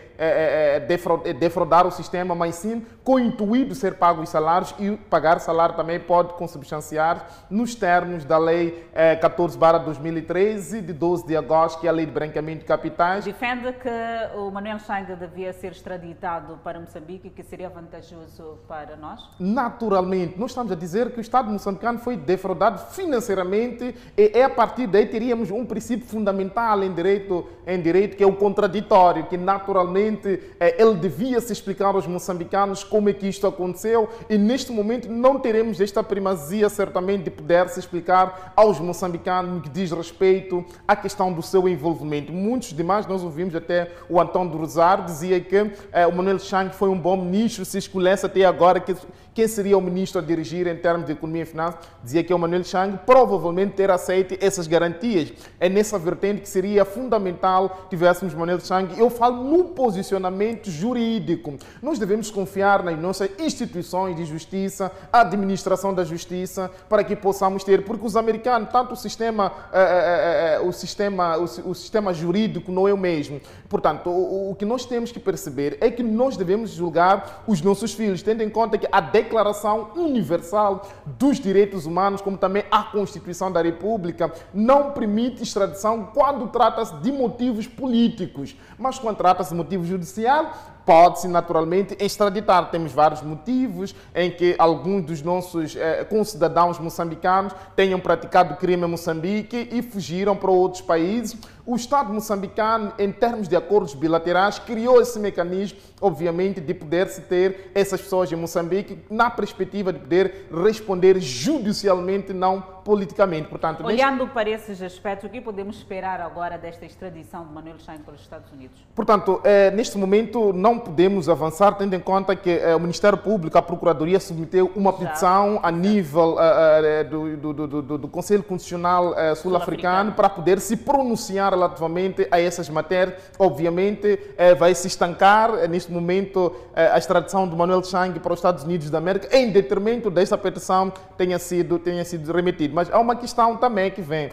[1.41, 5.41] defraudar o sistema, mas sim com o intuito de ser pago os salários e pagar
[5.41, 8.87] salário também pode consubstanciar nos termos da Lei
[9.21, 11.37] 14 2013 de 12 de
[11.81, 13.25] que é a Lei de Branqueamento de Capitais.
[13.25, 18.97] Defende que o Manuel Changa devia ser extraditado para Moçambique e que seria vantajoso para
[18.97, 19.21] nós?
[19.39, 24.51] Naturalmente, nós estamos a dizer que o Estado moçambicano foi defraudado financeiramente e é a
[24.51, 29.37] partir daí teríamos um princípio fundamental em direito, em direito que é o contraditório, que
[29.37, 34.73] naturalmente eh, ele devia se explicar aos moçambicanos como é que isto aconteceu e neste
[34.73, 39.91] momento não teremos esta primazia certamente de poder se explicar aos moçambicanos no que diz
[39.91, 42.33] respeito à questão do seu envolvimento.
[42.33, 46.89] Muitos demais, nós ouvimos até o Antônio Rosário dizia que eh, o Manuel Chang foi
[46.89, 48.97] um bom ministro, se escolhesse até agora que
[49.35, 52.37] quem seria o ministro a dirigir em termos de economia e finanças, dizia que é
[52.37, 55.33] o Manuel Chang, provavelmente ter aceito essas garantias.
[55.59, 58.99] É nessa vertente que seria fundamental tivéssemos Manuel Chang.
[58.99, 61.57] Eu falo no posicionamento jurídico.
[61.81, 67.85] Nós devemos confiar nas nossas instituições de justiça, administração da justiça, para que possamos ter,
[67.85, 72.71] porque os americanos, tanto o sistema, é, é, é, o sistema, o, o, sistema jurídico
[72.71, 73.41] não é o mesmo.
[73.69, 77.95] Portanto, o, o que nós temos que perceber é que nós devemos julgar os nossos
[77.95, 83.51] filhos, tendo em conta que a Declaração Universal dos Direitos Humanos, como também a Constituição
[83.51, 89.85] da República, não permite extradição quando trata-se de motivos políticos, mas quando trata-se de motivo
[89.85, 90.53] judicial,
[90.85, 92.71] pode-se naturalmente extraditar.
[92.71, 98.91] Temos vários motivos em que alguns dos nossos eh, concidadãos moçambicanos tenham praticado crime em
[98.91, 101.37] Moçambique e fugiram para outros países.
[101.65, 107.71] O Estado moçambicano, em termos de acordos bilaterais, criou esse mecanismo, obviamente, de poder-se ter
[107.73, 113.49] essas pessoas em Moçambique na perspectiva de poder responder judicialmente, não politicamente.
[113.49, 114.35] Portanto, Olhando neste...
[114.35, 118.21] para esses aspectos, o que podemos esperar agora desta extradição de Manuel Chang para os
[118.21, 118.79] Estados Unidos?
[118.95, 123.57] Portanto, eh, neste momento não podemos avançar, tendo em conta que eh, o Ministério Público,
[123.57, 124.99] a Procuradoria, submeteu uma Já.
[124.99, 130.77] petição a nível eh, do, do, do, do, Conselho Constitucional Sul-Africano Sul para poder se
[130.77, 133.17] pronunciar relativamente a essas matérias.
[133.39, 134.19] Obviamente,
[134.59, 138.99] vai se estancar neste momento a extradição do Manuel Chang para os Estados Unidos da
[138.99, 142.72] América, em detrimento desta petição tenha sido, tenha sido remetida.
[142.73, 144.31] Mas há uma questão também que vem.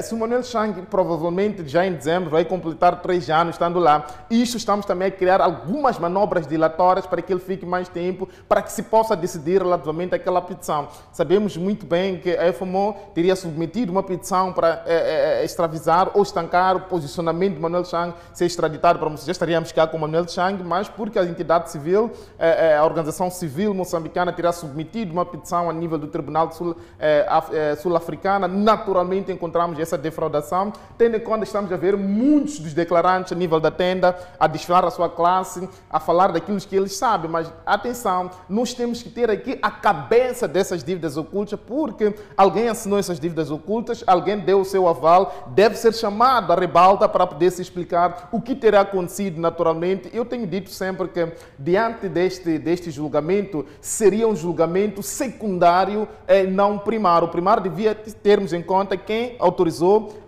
[0.00, 4.86] Se Manuel Chang, provavelmente já em dezembro, vai completar três anos estando lá, isto estamos
[4.86, 8.84] também a criar algumas manobras dilatórias para que ele fique mais tempo, para que se
[8.84, 10.86] possa decidir relativamente àquela petição.
[11.12, 16.22] Sabemos muito bem que a FMO teria submetido uma petição para é, é, extravizar ou
[16.22, 19.26] estancar o posicionamento de Manuel Chang ser extraditado para Moçambique.
[19.26, 23.74] Já estaríamos cá com Manuel Chang, mas porque a entidade civil, é, a organização civil
[23.74, 31.16] moçambicana terá submetido uma petição a nível do Tribunal Sul-Africana, naturalmente encontramos essa defraudação, tendo
[31.16, 34.90] em conta estamos a ver muitos dos declarantes a nível da tenda a desfilar a
[34.90, 39.58] sua classe a falar daquilo que eles sabem, mas atenção, nós temos que ter aqui
[39.62, 44.88] a cabeça dessas dívidas ocultas, porque alguém assinou essas dívidas ocultas, alguém deu o seu
[44.88, 50.10] aval, deve ser chamado à rebalta para poder se explicar o que terá acontecido naturalmente.
[50.12, 56.78] Eu tenho dito sempre que, diante deste, deste julgamento, seria um julgamento secundário, eh, não
[56.78, 57.28] primário.
[57.28, 59.61] O primário devia termos em conta quem autorizou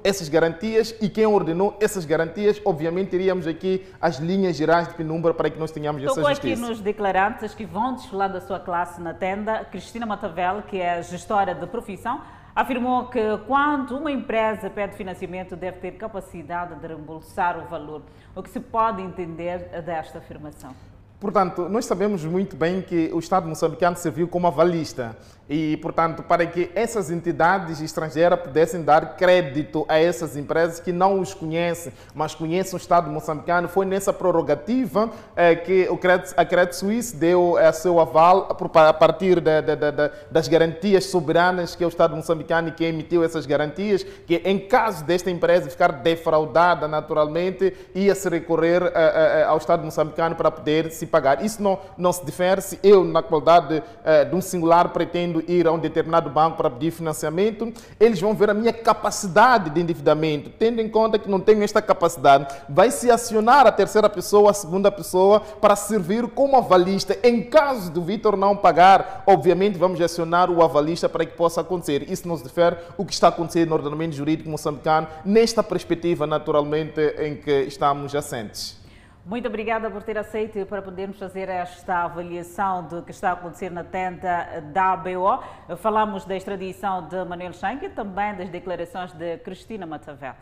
[0.03, 2.61] essas garantias e quem ordenou essas garantias.
[2.65, 6.63] Obviamente, teríamos aqui as linhas gerais de penumbra para que nós tenhamos Tocou essa justiça.
[6.63, 9.65] aqui nos declarantes que vão desfilar da sua classe na tenda.
[9.65, 12.21] Cristina Matavel, que é gestora de profissão,
[12.55, 18.03] afirmou que quando uma empresa pede financiamento deve ter capacidade de reembolsar o valor.
[18.35, 20.75] O que se pode entender desta afirmação?
[21.21, 25.17] Portanto, nós sabemos muito bem que o Estado moçambicano serviu como avalista
[25.49, 31.21] e, portanto, para que essas entidades estrangeiras pudessem dar crédito a essas empresas que não
[31.21, 35.99] os conhecem, mas conhecem o Estado moçambicano, foi nessa prorrogativa eh, que o
[36.37, 41.75] a Credit Suisse deu eh, seu aval a partir de, de, de, das garantias soberanas
[41.75, 45.93] que é o Estado moçambicano que emitiu essas garantias, que em caso desta empresa ficar
[45.93, 51.45] defraudada naturalmente, ia-se recorrer eh, ao Estado moçambicano para poder se pagar.
[51.45, 53.83] Isso não, não se difere se eu, na qualidade
[54.31, 58.51] de um singular, pretendo ir a um determinado banco para pedir financiamento, eles vão ver
[58.51, 60.51] a minha capacidade de endividamento.
[60.51, 64.55] Tendo em conta que não tenho esta capacidade, vai se acionar a terceira pessoa, a
[64.55, 67.17] segunda pessoa, para servir como avalista.
[67.23, 72.11] Em caso do Vitor não pagar, obviamente vamos acionar o avalista para que possa acontecer.
[72.11, 77.37] Isso nos difere o que está acontecendo no ordenamento jurídico moçambicano, nesta perspectiva, naturalmente, em
[77.37, 78.84] que estamos assentes.
[79.27, 83.71] Muito obrigada por ter aceito para podermos fazer esta avaliação do que está a acontecer
[83.71, 85.43] na tenda da ABO.
[85.79, 90.35] Falamos da extradição de Manuel Schenck e também das declarações de Cristina Matavel.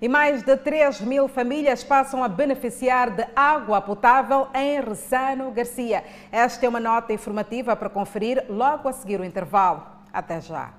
[0.00, 6.04] E mais de 3 mil famílias passam a beneficiar de água potável em Rezano Garcia.
[6.30, 9.84] Esta é uma nota informativa para conferir logo a seguir o intervalo.
[10.12, 10.72] Até já.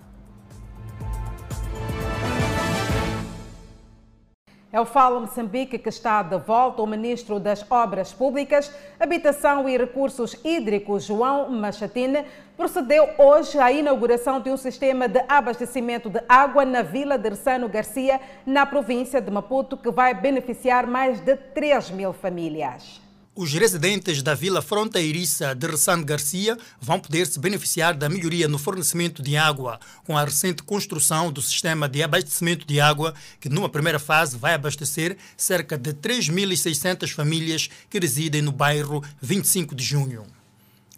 [4.72, 9.76] É o Fala Moçambique que está de volta o Ministro das Obras Públicas, Habitação e
[9.76, 12.24] Recursos Hídricos, João Machatine,
[12.56, 17.68] procedeu hoje à inauguração de um sistema de abastecimento de água na Vila de Ressano
[17.68, 23.09] Garcia, na província de Maputo, que vai beneficiar mais de 3 mil famílias.
[23.42, 28.60] Os residentes da vila fronteiriça de Ressano Garcia vão poder se beneficiar da melhoria no
[28.60, 33.70] fornecimento de água, com a recente construção do sistema de abastecimento de água, que numa
[33.70, 40.39] primeira fase vai abastecer cerca de 3.600 famílias que residem no bairro 25 de Junho.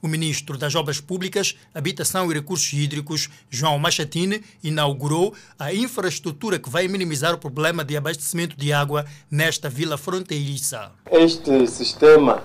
[0.01, 6.71] O ministro das Obras Públicas, Habitação e Recursos Hídricos, João Machatine, inaugurou a infraestrutura que
[6.71, 10.91] vai minimizar o problema de abastecimento de água nesta vila fronteiriça.
[11.11, 12.41] Este sistema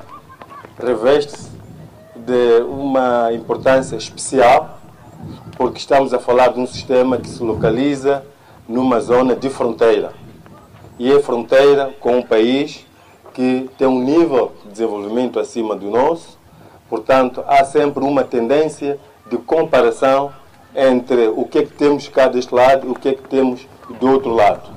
[0.79, 1.49] reveste-se
[2.15, 4.79] de uma importância especial,
[5.57, 8.23] porque estamos a falar de um sistema que se localiza
[8.69, 10.13] numa zona de fronteira.
[10.99, 12.85] E é fronteira com um país
[13.33, 16.36] que tem um nível de desenvolvimento acima do nosso,
[16.89, 20.33] Portanto, há sempre uma tendência de comparação
[20.75, 23.67] entre o que é que temos cá deste lado e o que é que temos
[23.99, 24.69] do outro lado.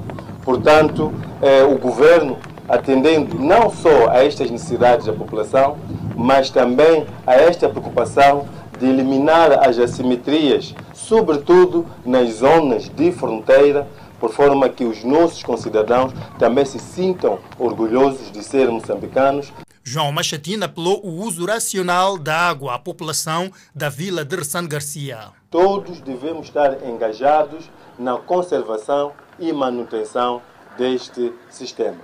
[0.44, 5.78] Portanto, eh, o governo, atendendo não só a estas necessidades da população,
[6.16, 8.46] mas também a esta preocupação
[8.80, 13.88] de eliminar as assimetrias, sobretudo nas zonas de fronteira,
[14.20, 19.52] por forma que os nossos concidadãos também se sintam orgulhosos de serem moçambicanos.
[19.92, 25.32] João Machatina apelou o uso racional da água à população da vila de Ressan Garcia.
[25.50, 30.44] Todos devemos estar engajados na conservação e manutenção
[30.78, 31.98] deste sistema.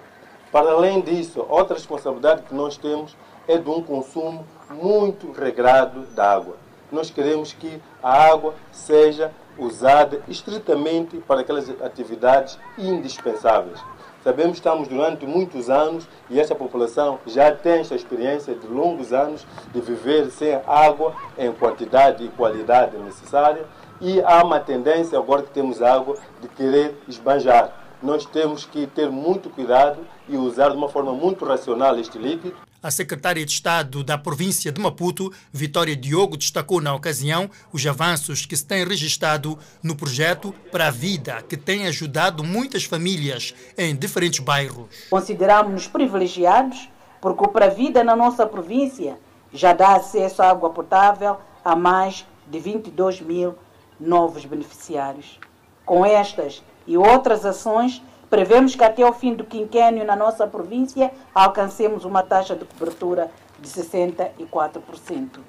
[0.51, 3.15] Para além disso, outra responsabilidade que nós temos
[3.47, 6.57] é de um consumo muito regrado da água.
[6.91, 13.79] Nós queremos que a água seja usada estritamente para aquelas atividades indispensáveis.
[14.25, 19.13] Sabemos que estamos durante muitos anos e essa população já tem esta experiência de longos
[19.13, 23.67] anos de viver sem água em quantidade e qualidade necessária
[24.01, 27.71] e há uma tendência, agora que temos água, de querer esbanjar.
[28.01, 32.55] Nós temos que ter muito cuidado e usar de uma forma muito racional este líquido
[32.85, 38.45] a secretária de Estado da província de Maputo, Vitória Diogo, destacou na ocasião os avanços
[38.45, 43.95] que se têm registrado no projeto para a vida, que tem ajudado muitas famílias em
[43.95, 44.85] diferentes bairros.
[45.09, 46.87] Consideramos-nos privilegiados
[47.19, 49.17] porque o Para a Vida na nossa província
[49.51, 53.55] já dá acesso à água potável a mais de 22 mil
[53.99, 55.39] novos beneficiários.
[55.83, 57.99] Com estas e outras ações,
[58.29, 63.29] prevemos que até ao fim do quinquênio na nossa província alcancemos uma taxa de cobertura
[63.59, 65.39] de 64%.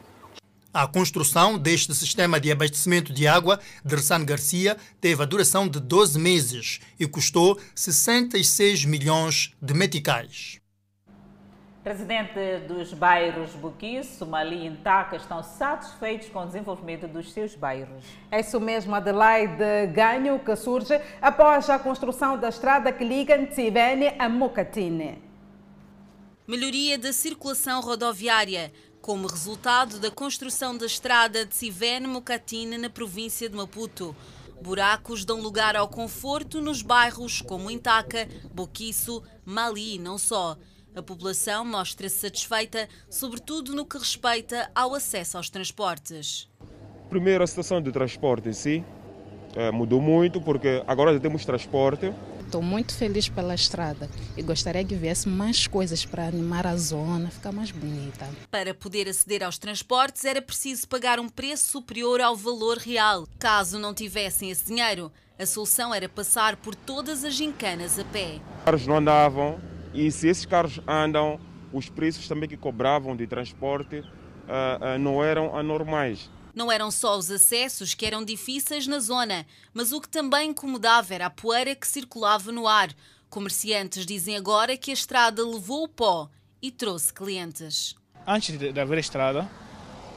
[0.72, 5.80] A construção deste sistema de abastecimento de água de Ressan Garcia teve a duração de
[5.80, 10.60] 12 meses e custou 66 milhões de meticais.
[11.86, 18.04] Presidente dos bairros Buquiço, Somali e Intaca estão satisfeitos com o desenvolvimento dos seus bairros.
[18.28, 24.16] É isso mesmo, Adelaide Ganho, que surge após a construção da estrada que liga Ntsibene
[24.18, 25.22] a Mokatine.
[26.44, 33.54] Melhoria da circulação rodoviária, como resultado da construção da estrada de Sivene-Mokatine na província de
[33.54, 34.12] Maputo.
[34.60, 40.56] Buracos dão lugar ao conforto nos bairros como Intaca, Boquiço, Mali e não só.
[40.96, 46.48] A população mostra-se satisfeita, sobretudo no que respeita ao acesso aos transportes.
[47.10, 48.82] Primeiro, a situação do transporte em si
[49.54, 52.14] é, mudou muito, porque agora já temos transporte.
[52.40, 57.30] Estou muito feliz pela estrada e gostaria que viesse mais coisas para animar a zona,
[57.30, 58.26] ficar mais bonita.
[58.50, 63.28] Para poder aceder aos transportes era preciso pagar um preço superior ao valor real.
[63.38, 68.40] Caso não tivessem esse dinheiro, a solução era passar por todas as gincanas a pé.
[68.60, 69.60] Os carros não andavam,
[69.96, 71.40] e se esses carros andam,
[71.72, 76.30] os preços também que cobravam de transporte uh, uh, não eram anormais.
[76.54, 81.14] Não eram só os acessos que eram difíceis na zona, mas o que também incomodava
[81.14, 82.94] era a poeira que circulava no ar.
[83.28, 86.30] Comerciantes dizem agora que a estrada levou o pó
[86.62, 87.94] e trouxe clientes.
[88.26, 89.48] Antes de haver estrada,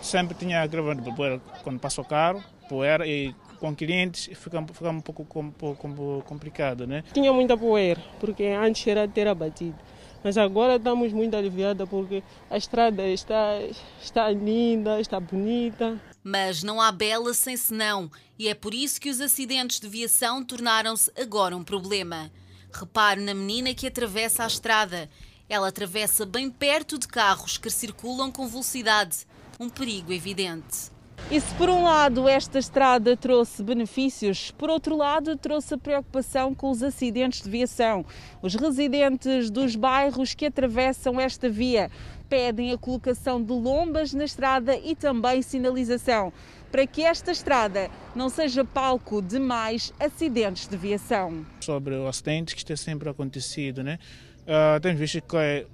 [0.02, 5.02] sempre tinha gravando poeira quando passa o carro, poeira e com clientes fica, fica um
[5.02, 7.04] pouco, um pouco complicado, né?
[7.14, 9.76] Tinha muita poeira, porque antes era ter abatido.
[10.24, 13.60] Mas agora estamos muito aliviados porque a estrada está,
[14.02, 16.00] está linda, está bonita.
[16.24, 20.44] Mas não há bela sem senão, e é por isso que os acidentes de viação
[20.44, 22.30] tornaram-se agora um problema.
[22.72, 25.10] Repare na menina que atravessa a estrada.
[25.48, 29.26] Ela atravessa bem perto de carros que circulam com velocidade.
[29.60, 30.92] Um perigo evidente.
[31.32, 36.56] E se por um lado esta estrada trouxe benefícios, por outro lado trouxe a preocupação
[36.56, 38.04] com os acidentes de viação.
[38.42, 41.92] Os residentes dos bairros que atravessam esta via
[42.28, 46.34] pedem a colocação de lombas na estrada e também sinalização,
[46.72, 51.46] para que esta estrada não seja palco de mais acidentes de viação.
[51.60, 54.00] Sobre o acidente que está sempre acontecido, né?
[54.42, 55.68] Uh, temos visto que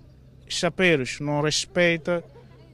[0.47, 2.21] chapeiros não respeitam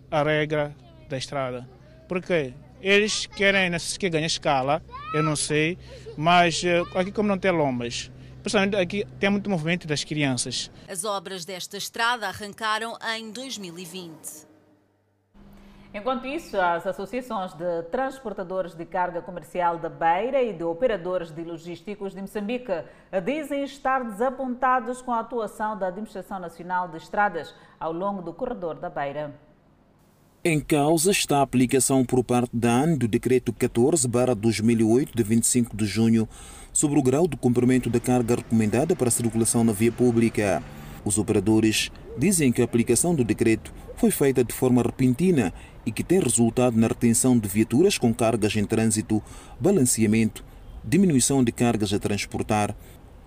[0.10, 0.76] a regra
[1.08, 1.81] da estrada.
[2.12, 2.54] Por quê?
[2.82, 4.84] Eles querem, que ganhar escala,
[5.14, 5.78] eu não sei,
[6.18, 6.62] mas
[6.94, 10.70] aqui como não tem lombas, principalmente aqui tem muito movimento das crianças.
[10.90, 14.46] As obras desta estrada arrancaram em 2020.
[15.94, 21.46] Enquanto isso, as associações de transportadores de carga comercial da Beira e de operadores de
[21.46, 22.74] logísticos de Moçambique
[23.24, 28.76] dizem estar desapontados com a atuação da Administração Nacional de Estradas ao longo do corredor
[28.76, 29.34] da Beira.
[30.44, 35.86] Em causa está a aplicação por parte da AN do Decreto 14-2008, de 25 de
[35.86, 36.28] junho,
[36.74, 40.64] sobre o grau de cumprimento da carga recomendada para circulação na via pública.
[41.06, 45.54] Os operadores dizem que a aplicação do decreto foi feita de forma repentina
[45.86, 49.22] e que tem resultado na retenção de viaturas com cargas em trânsito,
[49.60, 50.44] balanceamento,
[50.84, 52.76] diminuição de cargas a transportar,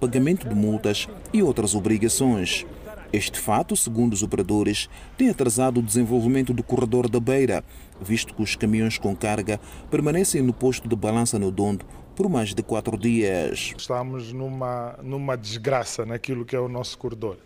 [0.00, 2.66] pagamento de multas e outras obrigações.
[3.14, 7.62] Este fato, segundo os operadores, tem atrasado o desenvolvimento do corredor da Beira,
[8.00, 11.86] visto que os caminhões com carga permanecem no posto de balança no Dondo
[12.16, 13.72] por mais de quatro dias.
[13.78, 17.38] Estamos numa, numa desgraça naquilo que é o nosso corredor.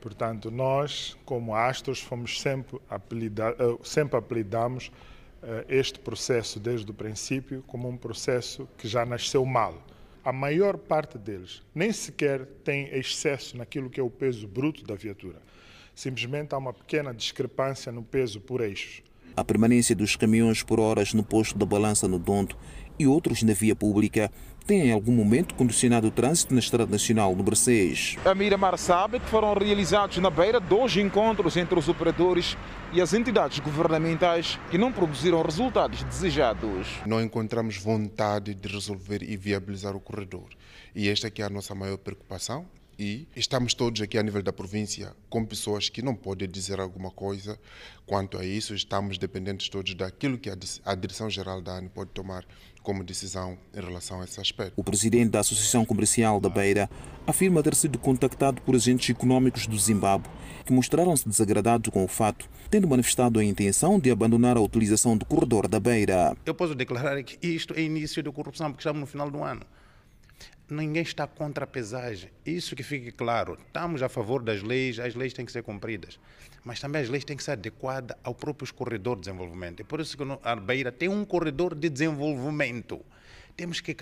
[0.00, 4.92] Portanto, nós, como Astros, fomos sempre, apelida, eh, sempre apelidamos
[5.42, 9.74] eh, este processo desde o princípio como um processo que já nasceu mal
[10.24, 14.94] a maior parte deles nem sequer tem excesso naquilo que é o peso bruto da
[14.94, 15.40] viatura.
[15.94, 19.02] Simplesmente há uma pequena discrepância no peso por eixos.
[19.36, 22.56] A permanência dos caminhões por horas no posto da balança no Donto
[22.98, 24.30] e outros na via pública
[24.68, 28.18] tem em algum momento condicionado o trânsito na Estrada Nacional no Mercedes.
[28.22, 32.54] A Miramar sabe que foram realizados na Beira dois encontros entre os operadores
[32.92, 36.86] e as entidades governamentais que não produziram resultados desejados.
[37.06, 40.50] Não encontramos vontade de resolver e viabilizar o corredor.
[40.94, 42.66] E esta é a nossa maior preocupação
[42.98, 47.10] e estamos todos aqui a nível da província com pessoas que não podem dizer alguma
[47.10, 47.58] coisa
[48.04, 48.74] quanto a isso.
[48.74, 52.44] Estamos dependentes todos daquilo que a Direção-Geral da ANE pode tomar
[52.88, 54.72] como decisão em relação a esse aspecto.
[54.74, 56.88] O presidente da Associação Comercial da Beira
[57.26, 60.26] afirma ter sido contactado por agentes econômicos do Zimbábue
[60.64, 65.26] que mostraram-se desagradados com o fato, tendo manifestado a intenção de abandonar a utilização do
[65.26, 66.34] corredor da Beira.
[66.46, 69.60] Eu posso declarar que isto é início de corrupção, porque estamos no final do ano
[70.68, 72.30] ninguém está contra a pesagem.
[72.44, 73.58] Isso que fique claro.
[73.66, 76.18] Estamos a favor das leis, as leis têm que ser cumpridas.
[76.64, 79.80] Mas também as leis têm que ser adequadas ao próprio corredor de desenvolvimento.
[79.80, 83.00] E por isso que a Beira tem um corredor de desenvolvimento.
[83.56, 83.94] Temos que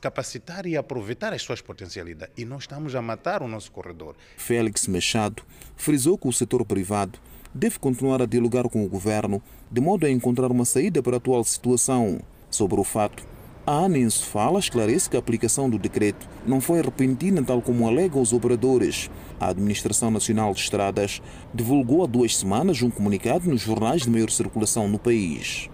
[0.00, 2.34] capacitar e aproveitar as suas potencialidades.
[2.36, 4.16] E nós estamos a matar o nosso corredor.
[4.36, 5.42] Félix Machado
[5.76, 7.18] frisou que o setor privado
[7.54, 11.18] deve continuar a dialogar com o governo de modo a encontrar uma saída para a
[11.18, 12.20] atual situação.
[12.50, 13.24] Sobre o fato
[13.66, 18.20] a ANENS fala esclarece que a aplicação do decreto não foi repentina, tal como alegam
[18.20, 19.10] os operadores.
[19.40, 24.30] A Administração Nacional de Estradas divulgou há duas semanas um comunicado nos jornais de maior
[24.30, 25.70] circulação no país.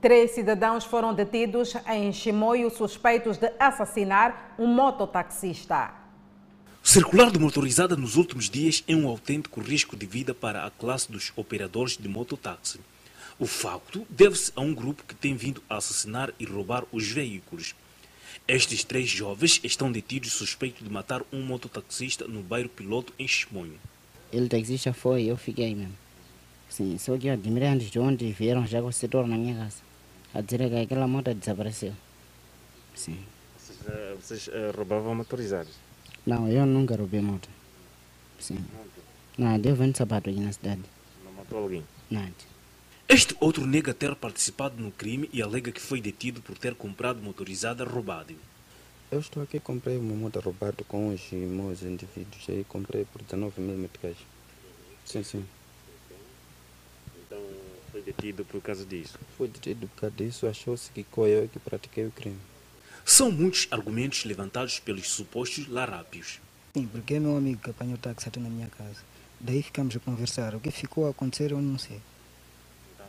[0.00, 5.92] Três cidadãos foram detidos em Chimoio suspeitos de assassinar um mototaxista.
[6.82, 11.12] Circular de motorizada nos últimos dias é um autêntico risco de vida para a classe
[11.12, 12.80] dos operadores de mototáxi.
[13.42, 17.74] O facto deve-se a um grupo que tem vindo a assassinar e roubar os veículos.
[18.46, 23.80] Estes três jovens estão detidos suspeitos de matar um mototaxista no bairro Piloto, em Chimonho.
[24.32, 25.98] Ele taxista foi, eu fiquei mesmo.
[26.68, 29.56] Sim, só que eu admirei antes de onde vieram já com o setor na minha
[29.56, 29.78] casa.
[30.32, 31.94] A dizer que aquela moto desapareceu.
[32.94, 33.18] Sim.
[33.58, 35.72] Vocês, uh, vocês uh, roubavam motorizados?
[36.24, 37.48] Não, eu nunca roubei moto.
[38.38, 38.64] Sim.
[39.36, 40.82] Não, não eu vendo sapato aqui na cidade.
[41.24, 41.82] Não matou alguém?
[42.08, 42.51] Nada.
[43.08, 47.20] Este outro nega ter participado no crime e alega que foi detido por ter comprado
[47.20, 48.34] motorizada roubada.
[49.10, 53.60] Eu estou aqui comprei uma moto roubada com os meus indivíduos e comprei por 19
[53.60, 54.16] mil meticais.
[55.04, 55.44] Sim, sim.
[57.26, 57.38] Então
[57.90, 59.18] foi detido por causa disso?
[59.36, 62.38] Foi detido por causa disso, achou-se que foi eu que pratiquei o crime.
[63.04, 66.40] São muitos argumentos levantados pelos supostos larápios.
[66.72, 69.02] Sim, porque é meu amigo que apanhou o táxi até na minha casa.
[69.38, 70.54] Daí ficamos a conversar.
[70.54, 72.00] O que ficou a acontecer eu não sei.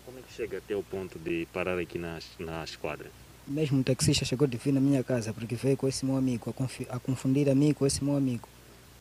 [0.05, 3.09] Como é que chega até o ponto de parar aqui na, na esquadra?
[3.47, 6.53] Mesmo o taxista chegou de vir na minha casa porque veio com esse meu amigo,
[6.57, 8.47] a, a confundir a mim com esse meu amigo.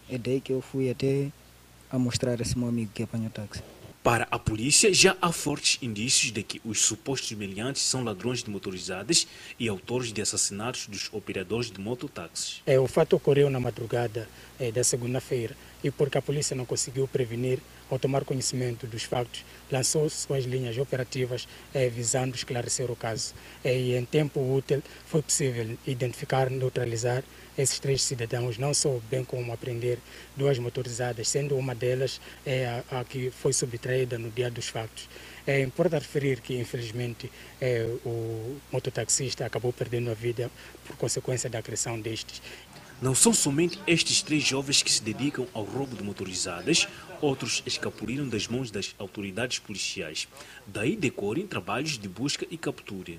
[0.08, 1.28] É daí que eu fui até
[1.90, 3.62] a mostrar esse meu amigo que apanhou o táxi.
[4.02, 8.50] Para a polícia, já há fortes indícios de que os supostos meliantes são ladrões de
[8.50, 9.28] motorizadas
[9.60, 12.62] e autores de assassinatos dos operadores de mototáxis.
[12.66, 14.28] É, o fato ocorreu na madrugada
[14.58, 17.58] é, da segunda-feira e porque a polícia não conseguiu prevenir,
[17.90, 23.34] ao tomar conhecimento dos factos, lançou suas linhas operativas eh, visando esclarecer o caso.
[23.62, 27.22] Eh, e em tempo útil foi possível identificar, neutralizar
[27.56, 29.98] esses três cidadãos, não só bem como apreender
[30.34, 35.06] duas motorizadas, sendo uma delas eh, a, a, que foi subtraída no dia dos factos.
[35.46, 37.30] É importante referir que, infelizmente,
[37.60, 40.48] é, o mototaxista acabou perdendo a vida
[40.86, 42.40] por consequência da agressão destes.
[43.02, 46.86] Não são somente estes três jovens que se dedicam ao roubo de motorizadas,
[47.20, 50.28] outros escapuliram das mãos das autoridades policiais.
[50.64, 53.14] Daí decorrem trabalhos de busca e captura.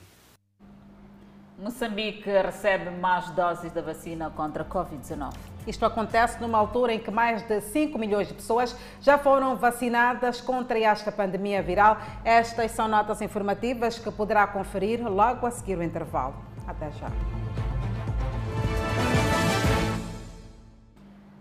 [1.60, 5.34] Moçambique recebe mais doses da vacina contra a Covid-19.
[5.68, 10.40] Isto acontece numa altura em que mais de 5 milhões de pessoas já foram vacinadas
[10.40, 11.98] contra esta pandemia viral.
[12.24, 16.36] Estas são notas informativas que poderá conferir logo a seguir o intervalo.
[16.66, 17.12] Até já.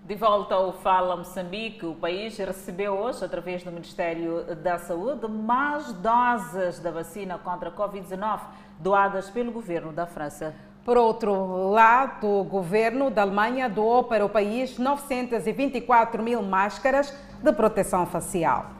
[0.04, 5.92] De volta ao Fala Moçambique, o país recebeu hoje, através do Ministério da Saúde, mais
[5.92, 8.40] doses da vacina contra a Covid-19
[8.80, 10.56] doadas pelo governo da França.
[10.84, 17.52] Por outro lado, o governo da Alemanha doou para o país 924 mil máscaras de
[17.52, 18.72] proteção facial.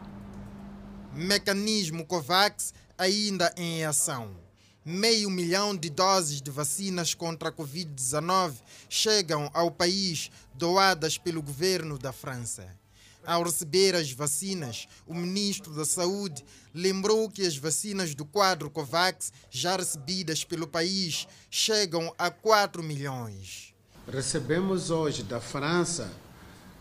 [1.13, 4.42] Mecanismo COVAX ainda em ação
[4.85, 8.55] meio milhão de doses de vacinas contra a Covid-19
[8.89, 12.67] chegam ao país doadas pelo governo da França.
[13.25, 19.33] Ao receber as vacinas, o ministro da Saúde lembrou que as vacinas do quadro COVAX
[19.49, 23.73] já recebidas pelo país chegam a 4 milhões.
[24.09, 26.11] Recebemos hoje da França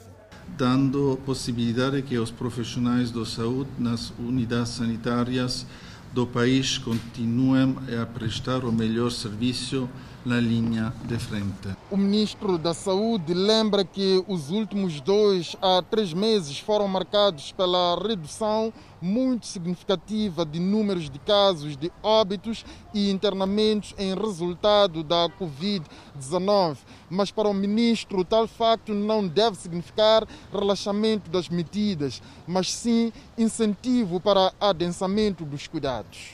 [0.57, 5.65] Dando possibilidade que os profissionais da saúde nas unidades sanitárias
[6.11, 9.89] do país continuem a prestar o melhor serviço
[10.25, 11.75] na linha de frente.
[11.91, 17.95] O ministro da Saúde lembra que os últimos dois a três meses foram marcados pela
[18.01, 26.77] redução muito significativa de números de casos de óbitos e internamentos em resultado da Covid-19.
[27.09, 34.21] Mas para o ministro, tal facto não deve significar relaxamento das medidas, mas sim incentivo
[34.21, 36.31] para adensamento dos cuidados.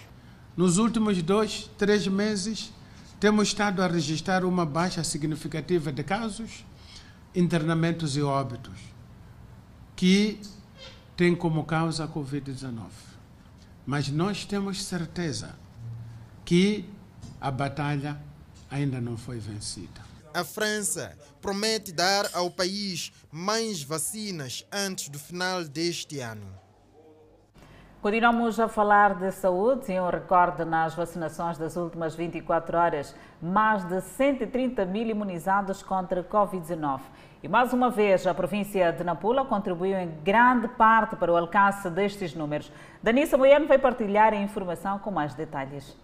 [0.56, 2.72] Nos últimos dois, três meses,
[3.20, 6.66] temos estado a registrar uma baixa significativa de casos,
[7.36, 8.80] internamentos e óbitos,
[9.96, 10.40] que
[11.18, 12.88] tem como causa a Covid-19.
[13.86, 15.56] Mas nós temos certeza
[16.46, 16.86] que
[17.42, 18.22] a batalha
[18.72, 20.08] ainda não foi vencida.
[20.34, 26.69] A França promete dar ao país mais vacinas antes do final deste ano.
[28.02, 33.14] Continuamos a falar de saúde e um recorde nas vacinações das últimas 24 horas.
[33.42, 37.02] Mais de 130 mil imunizados contra Covid-19.
[37.44, 41.90] E mais uma vez, a província de Nampula contribuiu em grande parte para o alcance
[41.90, 42.72] destes números.
[43.04, 45.98] Danissa Moiano vai partilhar a informação com mais detalhes.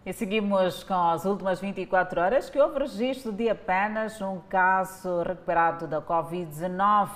[0.04, 5.86] E seguimos com as últimas 24 horas que houve registro de apenas um caso recuperado
[5.86, 7.08] da Covid-19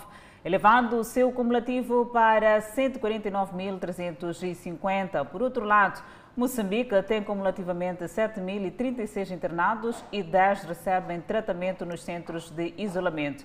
[0.45, 5.24] elevando o seu cumulativo para 149.350.
[5.26, 6.03] Por outro lado,
[6.36, 13.45] Moçambique tem cumulativamente 7.036 internados e 10 recebem tratamento nos centros de isolamento.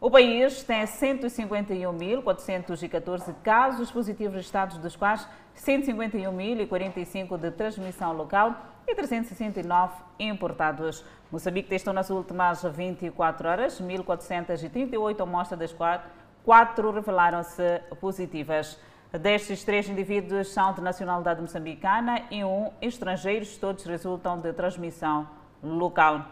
[0.00, 5.26] O país tem 151.414 casos positivos registrados, dos quais
[5.56, 8.54] 151.045 de transmissão local
[8.86, 11.04] e 369 importados.
[11.32, 16.00] Moçambique testou nas últimas 24 horas 1.438 amostras, das quais
[16.48, 18.80] 4 revelaram-se positivas.
[19.12, 25.28] Destes, três indivíduos são de nacionalidade moçambicana e um estrangeiro, todos resultam de transmissão
[25.62, 26.24] local.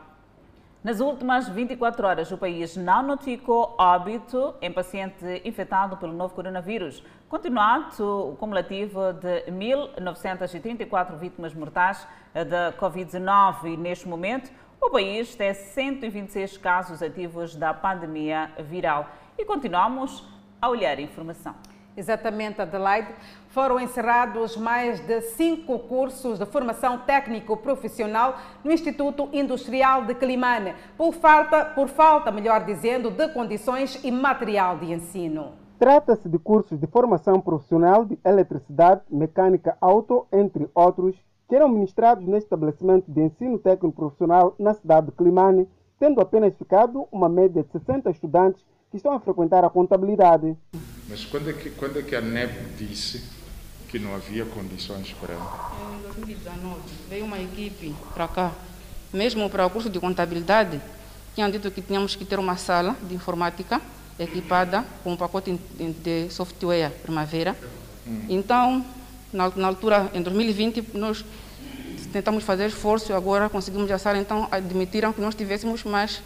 [0.82, 7.04] Nas últimas 24 horas, o país não notificou óbito em paciente infectado pelo novo coronavírus,
[7.28, 13.76] continuando o cumulativo de 1.934 vítimas mortais da Covid-19.
[13.76, 14.50] Neste momento,
[14.80, 19.10] o país tem 126 casos ativos da pandemia viral.
[19.38, 20.26] E continuamos
[20.60, 21.54] a olhar a informação.
[21.94, 23.14] Exatamente, Adelaide.
[23.48, 31.12] Foram encerrados mais de cinco cursos de formação técnico-profissional no Instituto Industrial de Climane, por
[31.12, 35.52] falta, por falta, melhor dizendo, de condições e material de ensino.
[35.78, 41.14] Trata-se de cursos de formação profissional de eletricidade, mecânica auto, entre outros,
[41.46, 45.68] que eram ministrados neste estabelecimento de ensino técnico profissional na cidade de Climane,
[45.98, 50.56] tendo apenas ficado uma média de 60 estudantes que estão a frequentar a contabilidade.
[51.08, 53.22] Mas quando é que, quando é que a NEP disse
[53.88, 55.34] que não havia condições para.
[55.34, 58.52] Em 2019, veio uma equipe para cá,
[59.12, 60.80] mesmo para o curso de contabilidade,
[61.34, 63.80] tinham dito que tínhamos que ter uma sala de informática
[64.18, 65.58] equipada com um pacote
[66.02, 67.56] de software Primavera.
[68.06, 68.24] Hum.
[68.28, 68.84] Então,
[69.32, 71.24] na, na, altura, em 2020, nós
[72.12, 76.22] tentamos fazer esforço, agora conseguimos a sala, então admitiram que nós tivéssemos mais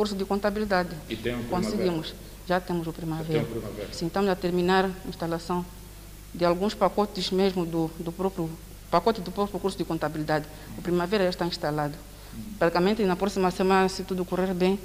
[0.00, 0.96] curso de contabilidade.
[1.10, 2.14] E tem um Conseguimos,
[2.46, 3.40] já temos o Primavera.
[3.40, 3.92] Já tem o primavera.
[3.92, 5.62] Sim, estamos a terminar a instalação
[6.34, 8.48] de alguns pacotes mesmo do, do próprio
[8.90, 10.46] pacote do próprio curso de contabilidade.
[10.78, 11.92] O Primavera já está instalado.
[12.58, 14.78] Praticamente na próxima semana, se tudo correr bem,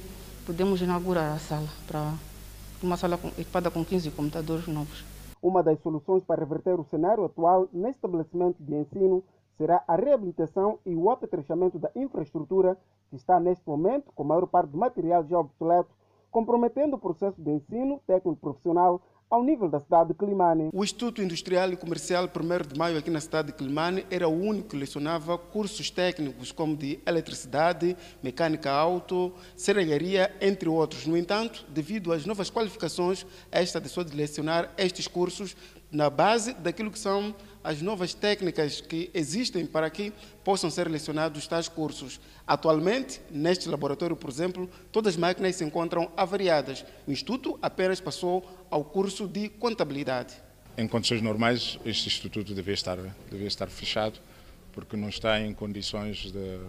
[0.45, 2.13] podemos inaugurar a sala para
[2.83, 5.05] uma sala equipada com 15 computadores novos.
[5.41, 9.23] Uma das soluções para reverter o cenário atual neste estabelecimento de ensino
[9.57, 12.77] será a reabilitação e o apetrechamento da infraestrutura
[13.09, 15.89] que está neste momento com a maior parte do material já obsoleto,
[16.29, 20.69] comprometendo o processo de ensino técnico profissional ao nível da cidade de Climane.
[20.73, 24.33] O Instituto Industrial e Comercial 1 de Maio aqui na cidade de Climane era o
[24.33, 31.07] único que lecionava cursos técnicos como de eletricidade, mecânica auto, serralharia, entre outros.
[31.07, 35.55] No entanto, devido às novas qualificações, esta deixou de lecionar estes cursos
[35.91, 37.33] na base daquilo que são
[37.65, 40.13] as novas técnicas que existem para que
[40.43, 42.21] possam ser lecionados tais cursos.
[42.45, 46.85] Atualmente, neste laboratório, por exemplo, todas as máquinas se encontram avariadas.
[47.07, 50.35] O Instituto apenas passou ao curso de contabilidade.
[50.77, 52.97] Em condições normais, este Instituto devia estar,
[53.31, 54.19] devia estar fechado,
[54.71, 56.59] porque não está em condições de,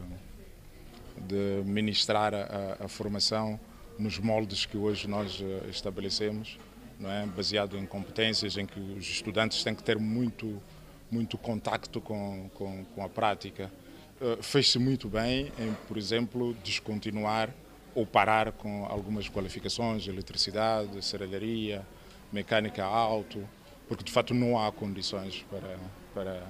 [1.28, 3.60] de ministrar a, a formação
[3.98, 6.58] nos moldes que hoje nós eh, estabelecemos,
[7.02, 7.26] é?
[7.26, 10.62] baseado em competências em que os estudantes têm que ter muito
[11.10, 13.70] muito contacto com, com, com a prática.
[14.20, 17.52] Uh, Fez-se muito bem em, por exemplo, descontinuar
[17.94, 21.86] ou parar com algumas qualificações, eletricidade, serralharia,
[22.32, 23.46] mecânica alto,
[23.88, 25.78] porque de fato não há condições para,
[26.12, 26.42] para,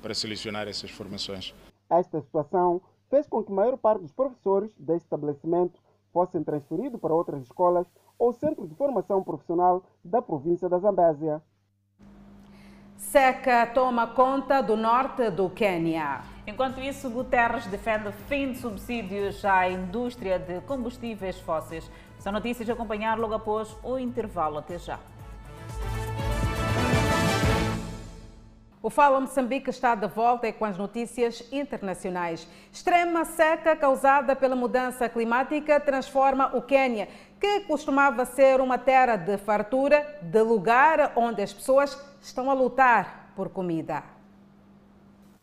[0.00, 1.54] para selecionar essas formações.
[1.90, 2.80] Esta situação
[3.10, 5.78] fez com que a maior parte dos professores deste estabelecimento
[6.12, 7.86] fossem transferidos para outras escolas
[8.18, 11.42] ou centros de formação profissional da província da Zambésia.
[13.10, 16.20] Seca toma conta do norte do Quênia.
[16.46, 21.90] Enquanto isso, Guterres defende fim de subsídios à indústria de combustíveis fósseis.
[22.18, 24.56] São notícias a acompanhar logo após o intervalo.
[24.56, 24.98] Até já.
[28.82, 32.48] O Fala Moçambique está de volta com as notícias internacionais.
[32.72, 37.08] Extrema seca causada pela mudança climática transforma o Quênia,
[37.42, 43.32] que costumava ser uma terra de fartura, de lugar onde as pessoas estão a lutar
[43.34, 44.04] por comida.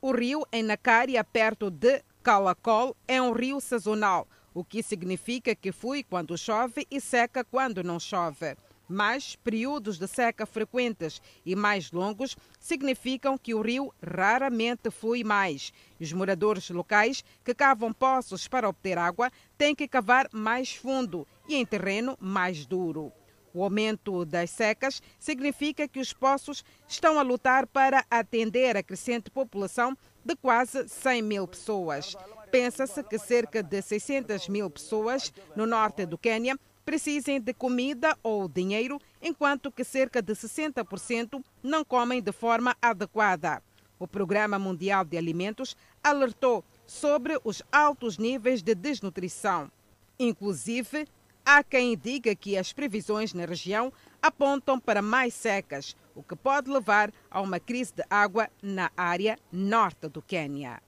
[0.02, 5.74] O rio em Nacaria, perto de Calacol, é um rio sazonal, o que significa que
[5.74, 8.56] flui quando chove e seca quando não chove.
[8.92, 15.72] Mas períodos de seca frequentes e mais longos significam que o rio raramente flui mais.
[16.02, 21.56] Os moradores locais que cavam poços para obter água têm que cavar mais fundo e
[21.56, 23.14] em terreno mais duro.
[23.54, 29.30] O aumento das secas significa que os poços estão a lutar para atender a crescente
[29.30, 32.16] população de quase 100 mil pessoas.
[32.52, 36.58] Pensa-se que cerca de 600 mil pessoas no norte do Quênia
[36.90, 43.62] precisem de comida ou dinheiro, enquanto que cerca de 60% não comem de forma adequada.
[44.00, 49.72] O Programa Mundial de Alimentos alertou sobre os altos níveis de desnutrição.
[50.18, 51.08] Inclusive,
[51.46, 56.70] Há quem diga que as previsões na região apontam para mais secas, o que pode
[56.70, 60.80] levar a uma crise de água na área norte do Quênia.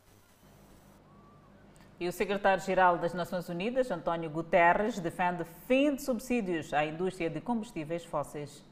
[2.01, 7.39] E o secretário-geral das Nações Unidas, António Guterres, defende fim de subsídios à indústria de
[7.39, 8.65] combustíveis fósseis.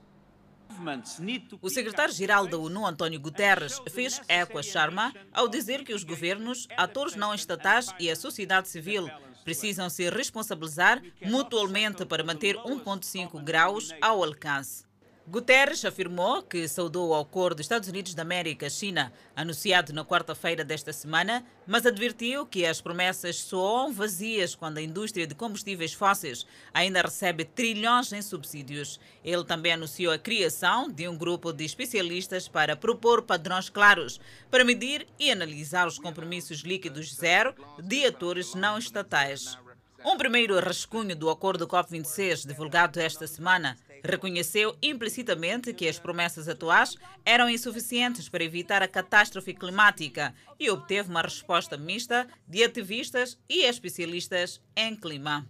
[1.61, 6.67] O secretário-geral da ONU, António Guterres, fez eco a Sharma ao dizer que os governos,
[6.75, 9.07] atores não estatais e a sociedade civil
[9.45, 14.88] precisam se responsabilizar mutualmente para manter 1,5 graus ao alcance.
[15.29, 20.91] Guterres afirmou que saudou o acordo dos Estados Unidos da América-China, anunciado na quarta-feira desta
[20.91, 27.03] semana, mas advertiu que as promessas soam vazias quando a indústria de combustíveis fósseis ainda
[27.03, 28.99] recebe trilhões em subsídios.
[29.23, 34.19] Ele também anunciou a criação de um grupo de especialistas para propor padrões claros
[34.49, 37.53] para medir e analisar os compromissos líquidos zero
[37.83, 39.59] de atores não estatais.
[40.03, 46.95] Um primeiro rascunho do acordo COP26, divulgado esta semana, reconheceu implicitamente que as promessas atuais
[47.25, 53.65] eram insuficientes para evitar a catástrofe climática e obteve uma resposta mista de ativistas e
[53.65, 55.47] especialistas em clima.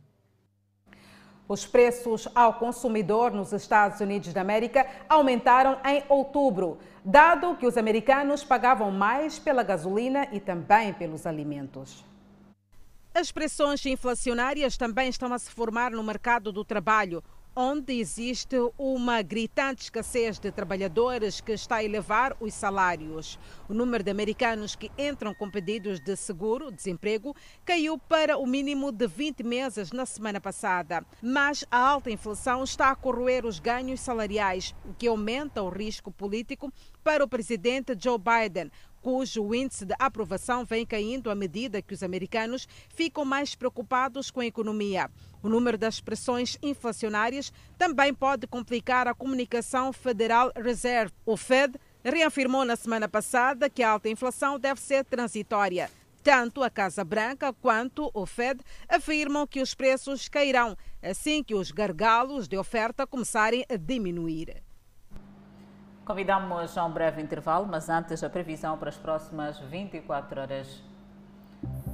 [1.47, 7.75] Os preços ao consumidor nos Estados Unidos da América aumentaram em outubro, dado que os
[7.75, 12.05] americanos pagavam mais pela gasolina e também pelos alimentos.
[13.15, 17.23] As pressões inflacionárias também estão a se formar no mercado do trabalho,
[17.55, 23.39] onde existe uma gritante escassez de trabalhadores que está a elevar os salários.
[23.67, 27.35] O número de americanos que entram com pedidos de seguro-desemprego
[27.65, 31.05] caiu para o mínimo de 20 meses na semana passada.
[31.21, 36.11] Mas a alta inflação está a corroer os ganhos salariais, o que aumenta o risco
[36.11, 36.71] político
[37.03, 38.71] para o presidente Joe Biden,
[39.01, 44.39] cujo índice de aprovação vem caindo à medida que os americanos ficam mais preocupados com
[44.39, 45.09] a economia.
[45.41, 51.13] O número das pressões inflacionárias também pode complicar a comunicação Federal Reserve.
[51.25, 55.89] O Fed reafirmou na semana passada que a alta inflação deve ser transitória.
[56.21, 61.71] Tanto a Casa Branca quanto o Fed afirmam que os preços cairão assim que os
[61.71, 64.61] gargalos de oferta começarem a diminuir.
[66.09, 70.81] Convidamos a um breve intervalo, mas antes a previsão para as próximas 24 horas.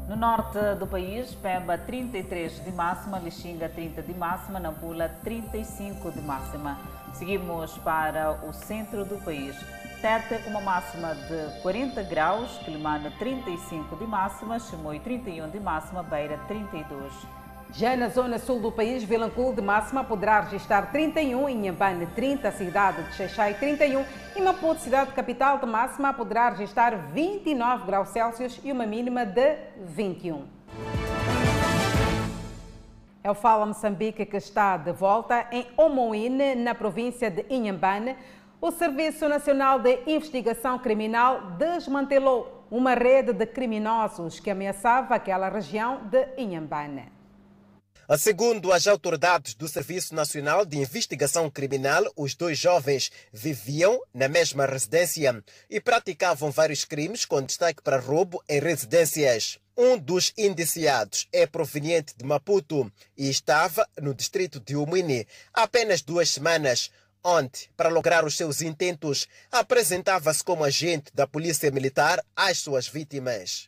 [0.08, 6.22] No norte do país, Pemba 33 de máxima, Lixinga 30 de máxima, Nampula 35 de
[6.22, 6.80] máxima.
[7.14, 9.54] Seguimos para o centro do país.
[10.02, 16.02] Tete com uma máxima de 40 graus, Quilimana 35 de máxima, Chimoio 31 de máxima,
[16.02, 17.45] Beira 32.
[17.78, 23.04] Já na zona sul do país, Vilanculo de máxima poderá registrar 31, Inhambane 30, cidade
[23.04, 28.72] de Xaixai 31 e Maputo, cidade capital de máxima, poderá registrar 29 graus Celsius e
[28.72, 30.46] uma mínima de 21.
[33.22, 38.16] É o Fala Moçambique que está de volta em Omoine, na província de Inhambane.
[38.62, 46.08] O Serviço Nacional de Investigação Criminal desmantelou uma rede de criminosos que ameaçava aquela região
[46.10, 47.15] de Inhambane.
[48.20, 54.68] Segundo as autoridades do Serviço Nacional de Investigação Criminal, os dois jovens viviam na mesma
[54.68, 59.58] residência e praticavam vários crimes com destaque para roubo em residências.
[59.76, 66.04] Um dos indiciados é proveniente de Maputo e estava no distrito de Umini há apenas
[66.04, 66.92] duas semanas
[67.24, 73.68] onde, para lograr os seus intentos, apresentava-se como agente da Polícia Militar às suas vítimas.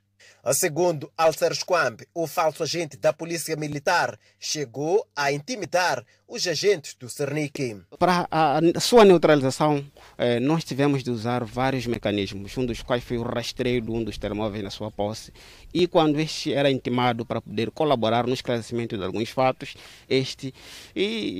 [0.53, 7.09] Segundo Alcer Squambe, o falso agente da Polícia Militar chegou a intimidar os agentes do
[7.09, 7.81] Cernic.
[7.99, 9.85] Para a sua neutralização,
[10.17, 14.03] eh, nós tivemos de usar vários mecanismos, um dos quais foi o rastreio de um
[14.03, 15.33] dos telemóveis na sua posse.
[15.73, 19.75] E quando este era intimado para poder colaborar no esclarecimento de alguns fatos,
[20.09, 20.53] este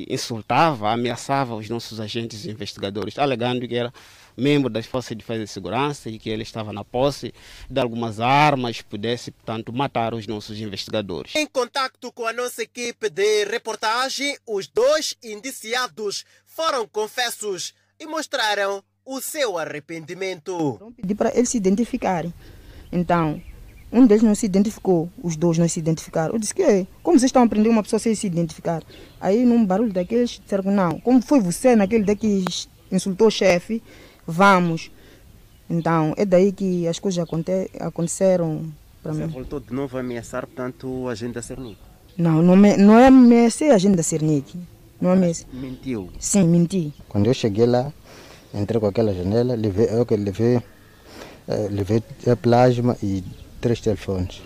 [0.09, 3.93] insultava, ameaçava os nossos agentes investigadores, alegando que era
[4.37, 7.33] membro das Forças de Defesa e Segurança e que ele estava na posse
[7.69, 11.35] de algumas armas, pudesse, portanto, matar os nossos investigadores.
[11.35, 18.83] Em contato com a nossa equipe de reportagem, os dois indiciados foram confessos e mostraram
[19.03, 20.93] o seu arrependimento.
[20.95, 22.33] Pedi para eles se identificarem.
[22.91, 23.41] Então,
[23.91, 26.33] um deles não se identificou, os dois não se identificaram.
[26.33, 28.83] Eu disse que como vocês estão aprendendo uma pessoa sem se identificar?
[29.19, 32.43] Aí, num barulho daqueles, disseram não, como foi você naquele daqui
[32.89, 33.81] que insultou o chefe,
[34.27, 34.91] vamos.
[35.69, 38.65] Então, é daí que as coisas aconte aconteceram
[39.01, 39.21] para mim.
[39.21, 41.77] Você voltou de novo a ameaçar, portanto, a agente da Cernic?
[42.17, 44.57] Não, não, me, não é ameacei a agente da Cernic.
[44.99, 45.45] Não ameacei.
[45.53, 46.09] Mentiu?
[46.19, 46.93] Sim, menti.
[47.07, 47.93] Quando eu cheguei lá,
[48.53, 50.61] entrei com aquela janela, levei, eu que levei,
[51.47, 52.01] eh, levei
[52.31, 53.23] a plasma e
[53.61, 54.41] três telefones.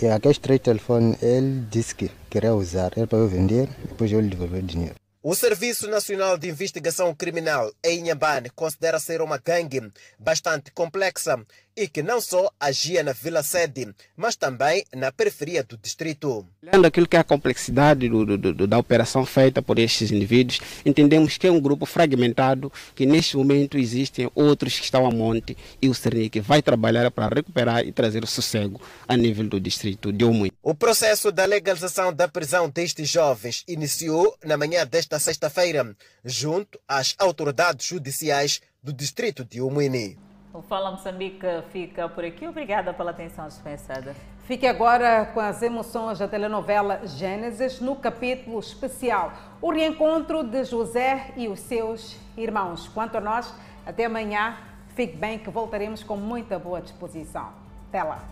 [0.00, 4.20] E aqueles três telefones, ele disse que queria usar, era para eu vender, depois eu
[4.20, 5.01] lhe devolver o dinheiro.
[5.24, 9.80] O Serviço Nacional de Investigação Criminal em Inhambane considera ser uma gangue
[10.18, 11.40] bastante complexa
[11.76, 16.46] e que não só agia na Vila Sede, mas também na periferia do distrito.
[16.62, 21.38] Olhando aquilo que é a complexidade do, do, da operação feita por estes indivíduos, entendemos
[21.38, 25.88] que é um grupo fragmentado, que neste momento existem outros que estão a monte e
[25.88, 30.24] o Cernic vai trabalhar para recuperar e trazer o sossego a nível do distrito de
[30.24, 30.52] Omui.
[30.62, 37.14] O processo da legalização da prisão destes jovens iniciou na manhã desta sexta-feira, junto às
[37.18, 40.18] autoridades judiciais do distrito de Umuini.
[40.54, 42.46] O Fala Moçambique fica por aqui.
[42.46, 44.14] Obrigada pela atenção dispensada.
[44.44, 49.32] Fique agora com as emoções da telenovela Gênesis no capítulo especial
[49.62, 52.86] O reencontro de José e os seus irmãos.
[52.88, 53.54] Quanto a nós,
[53.86, 54.58] até amanhã.
[54.94, 57.48] Fique bem que voltaremos com muita boa disposição.
[57.88, 58.22] Até lá.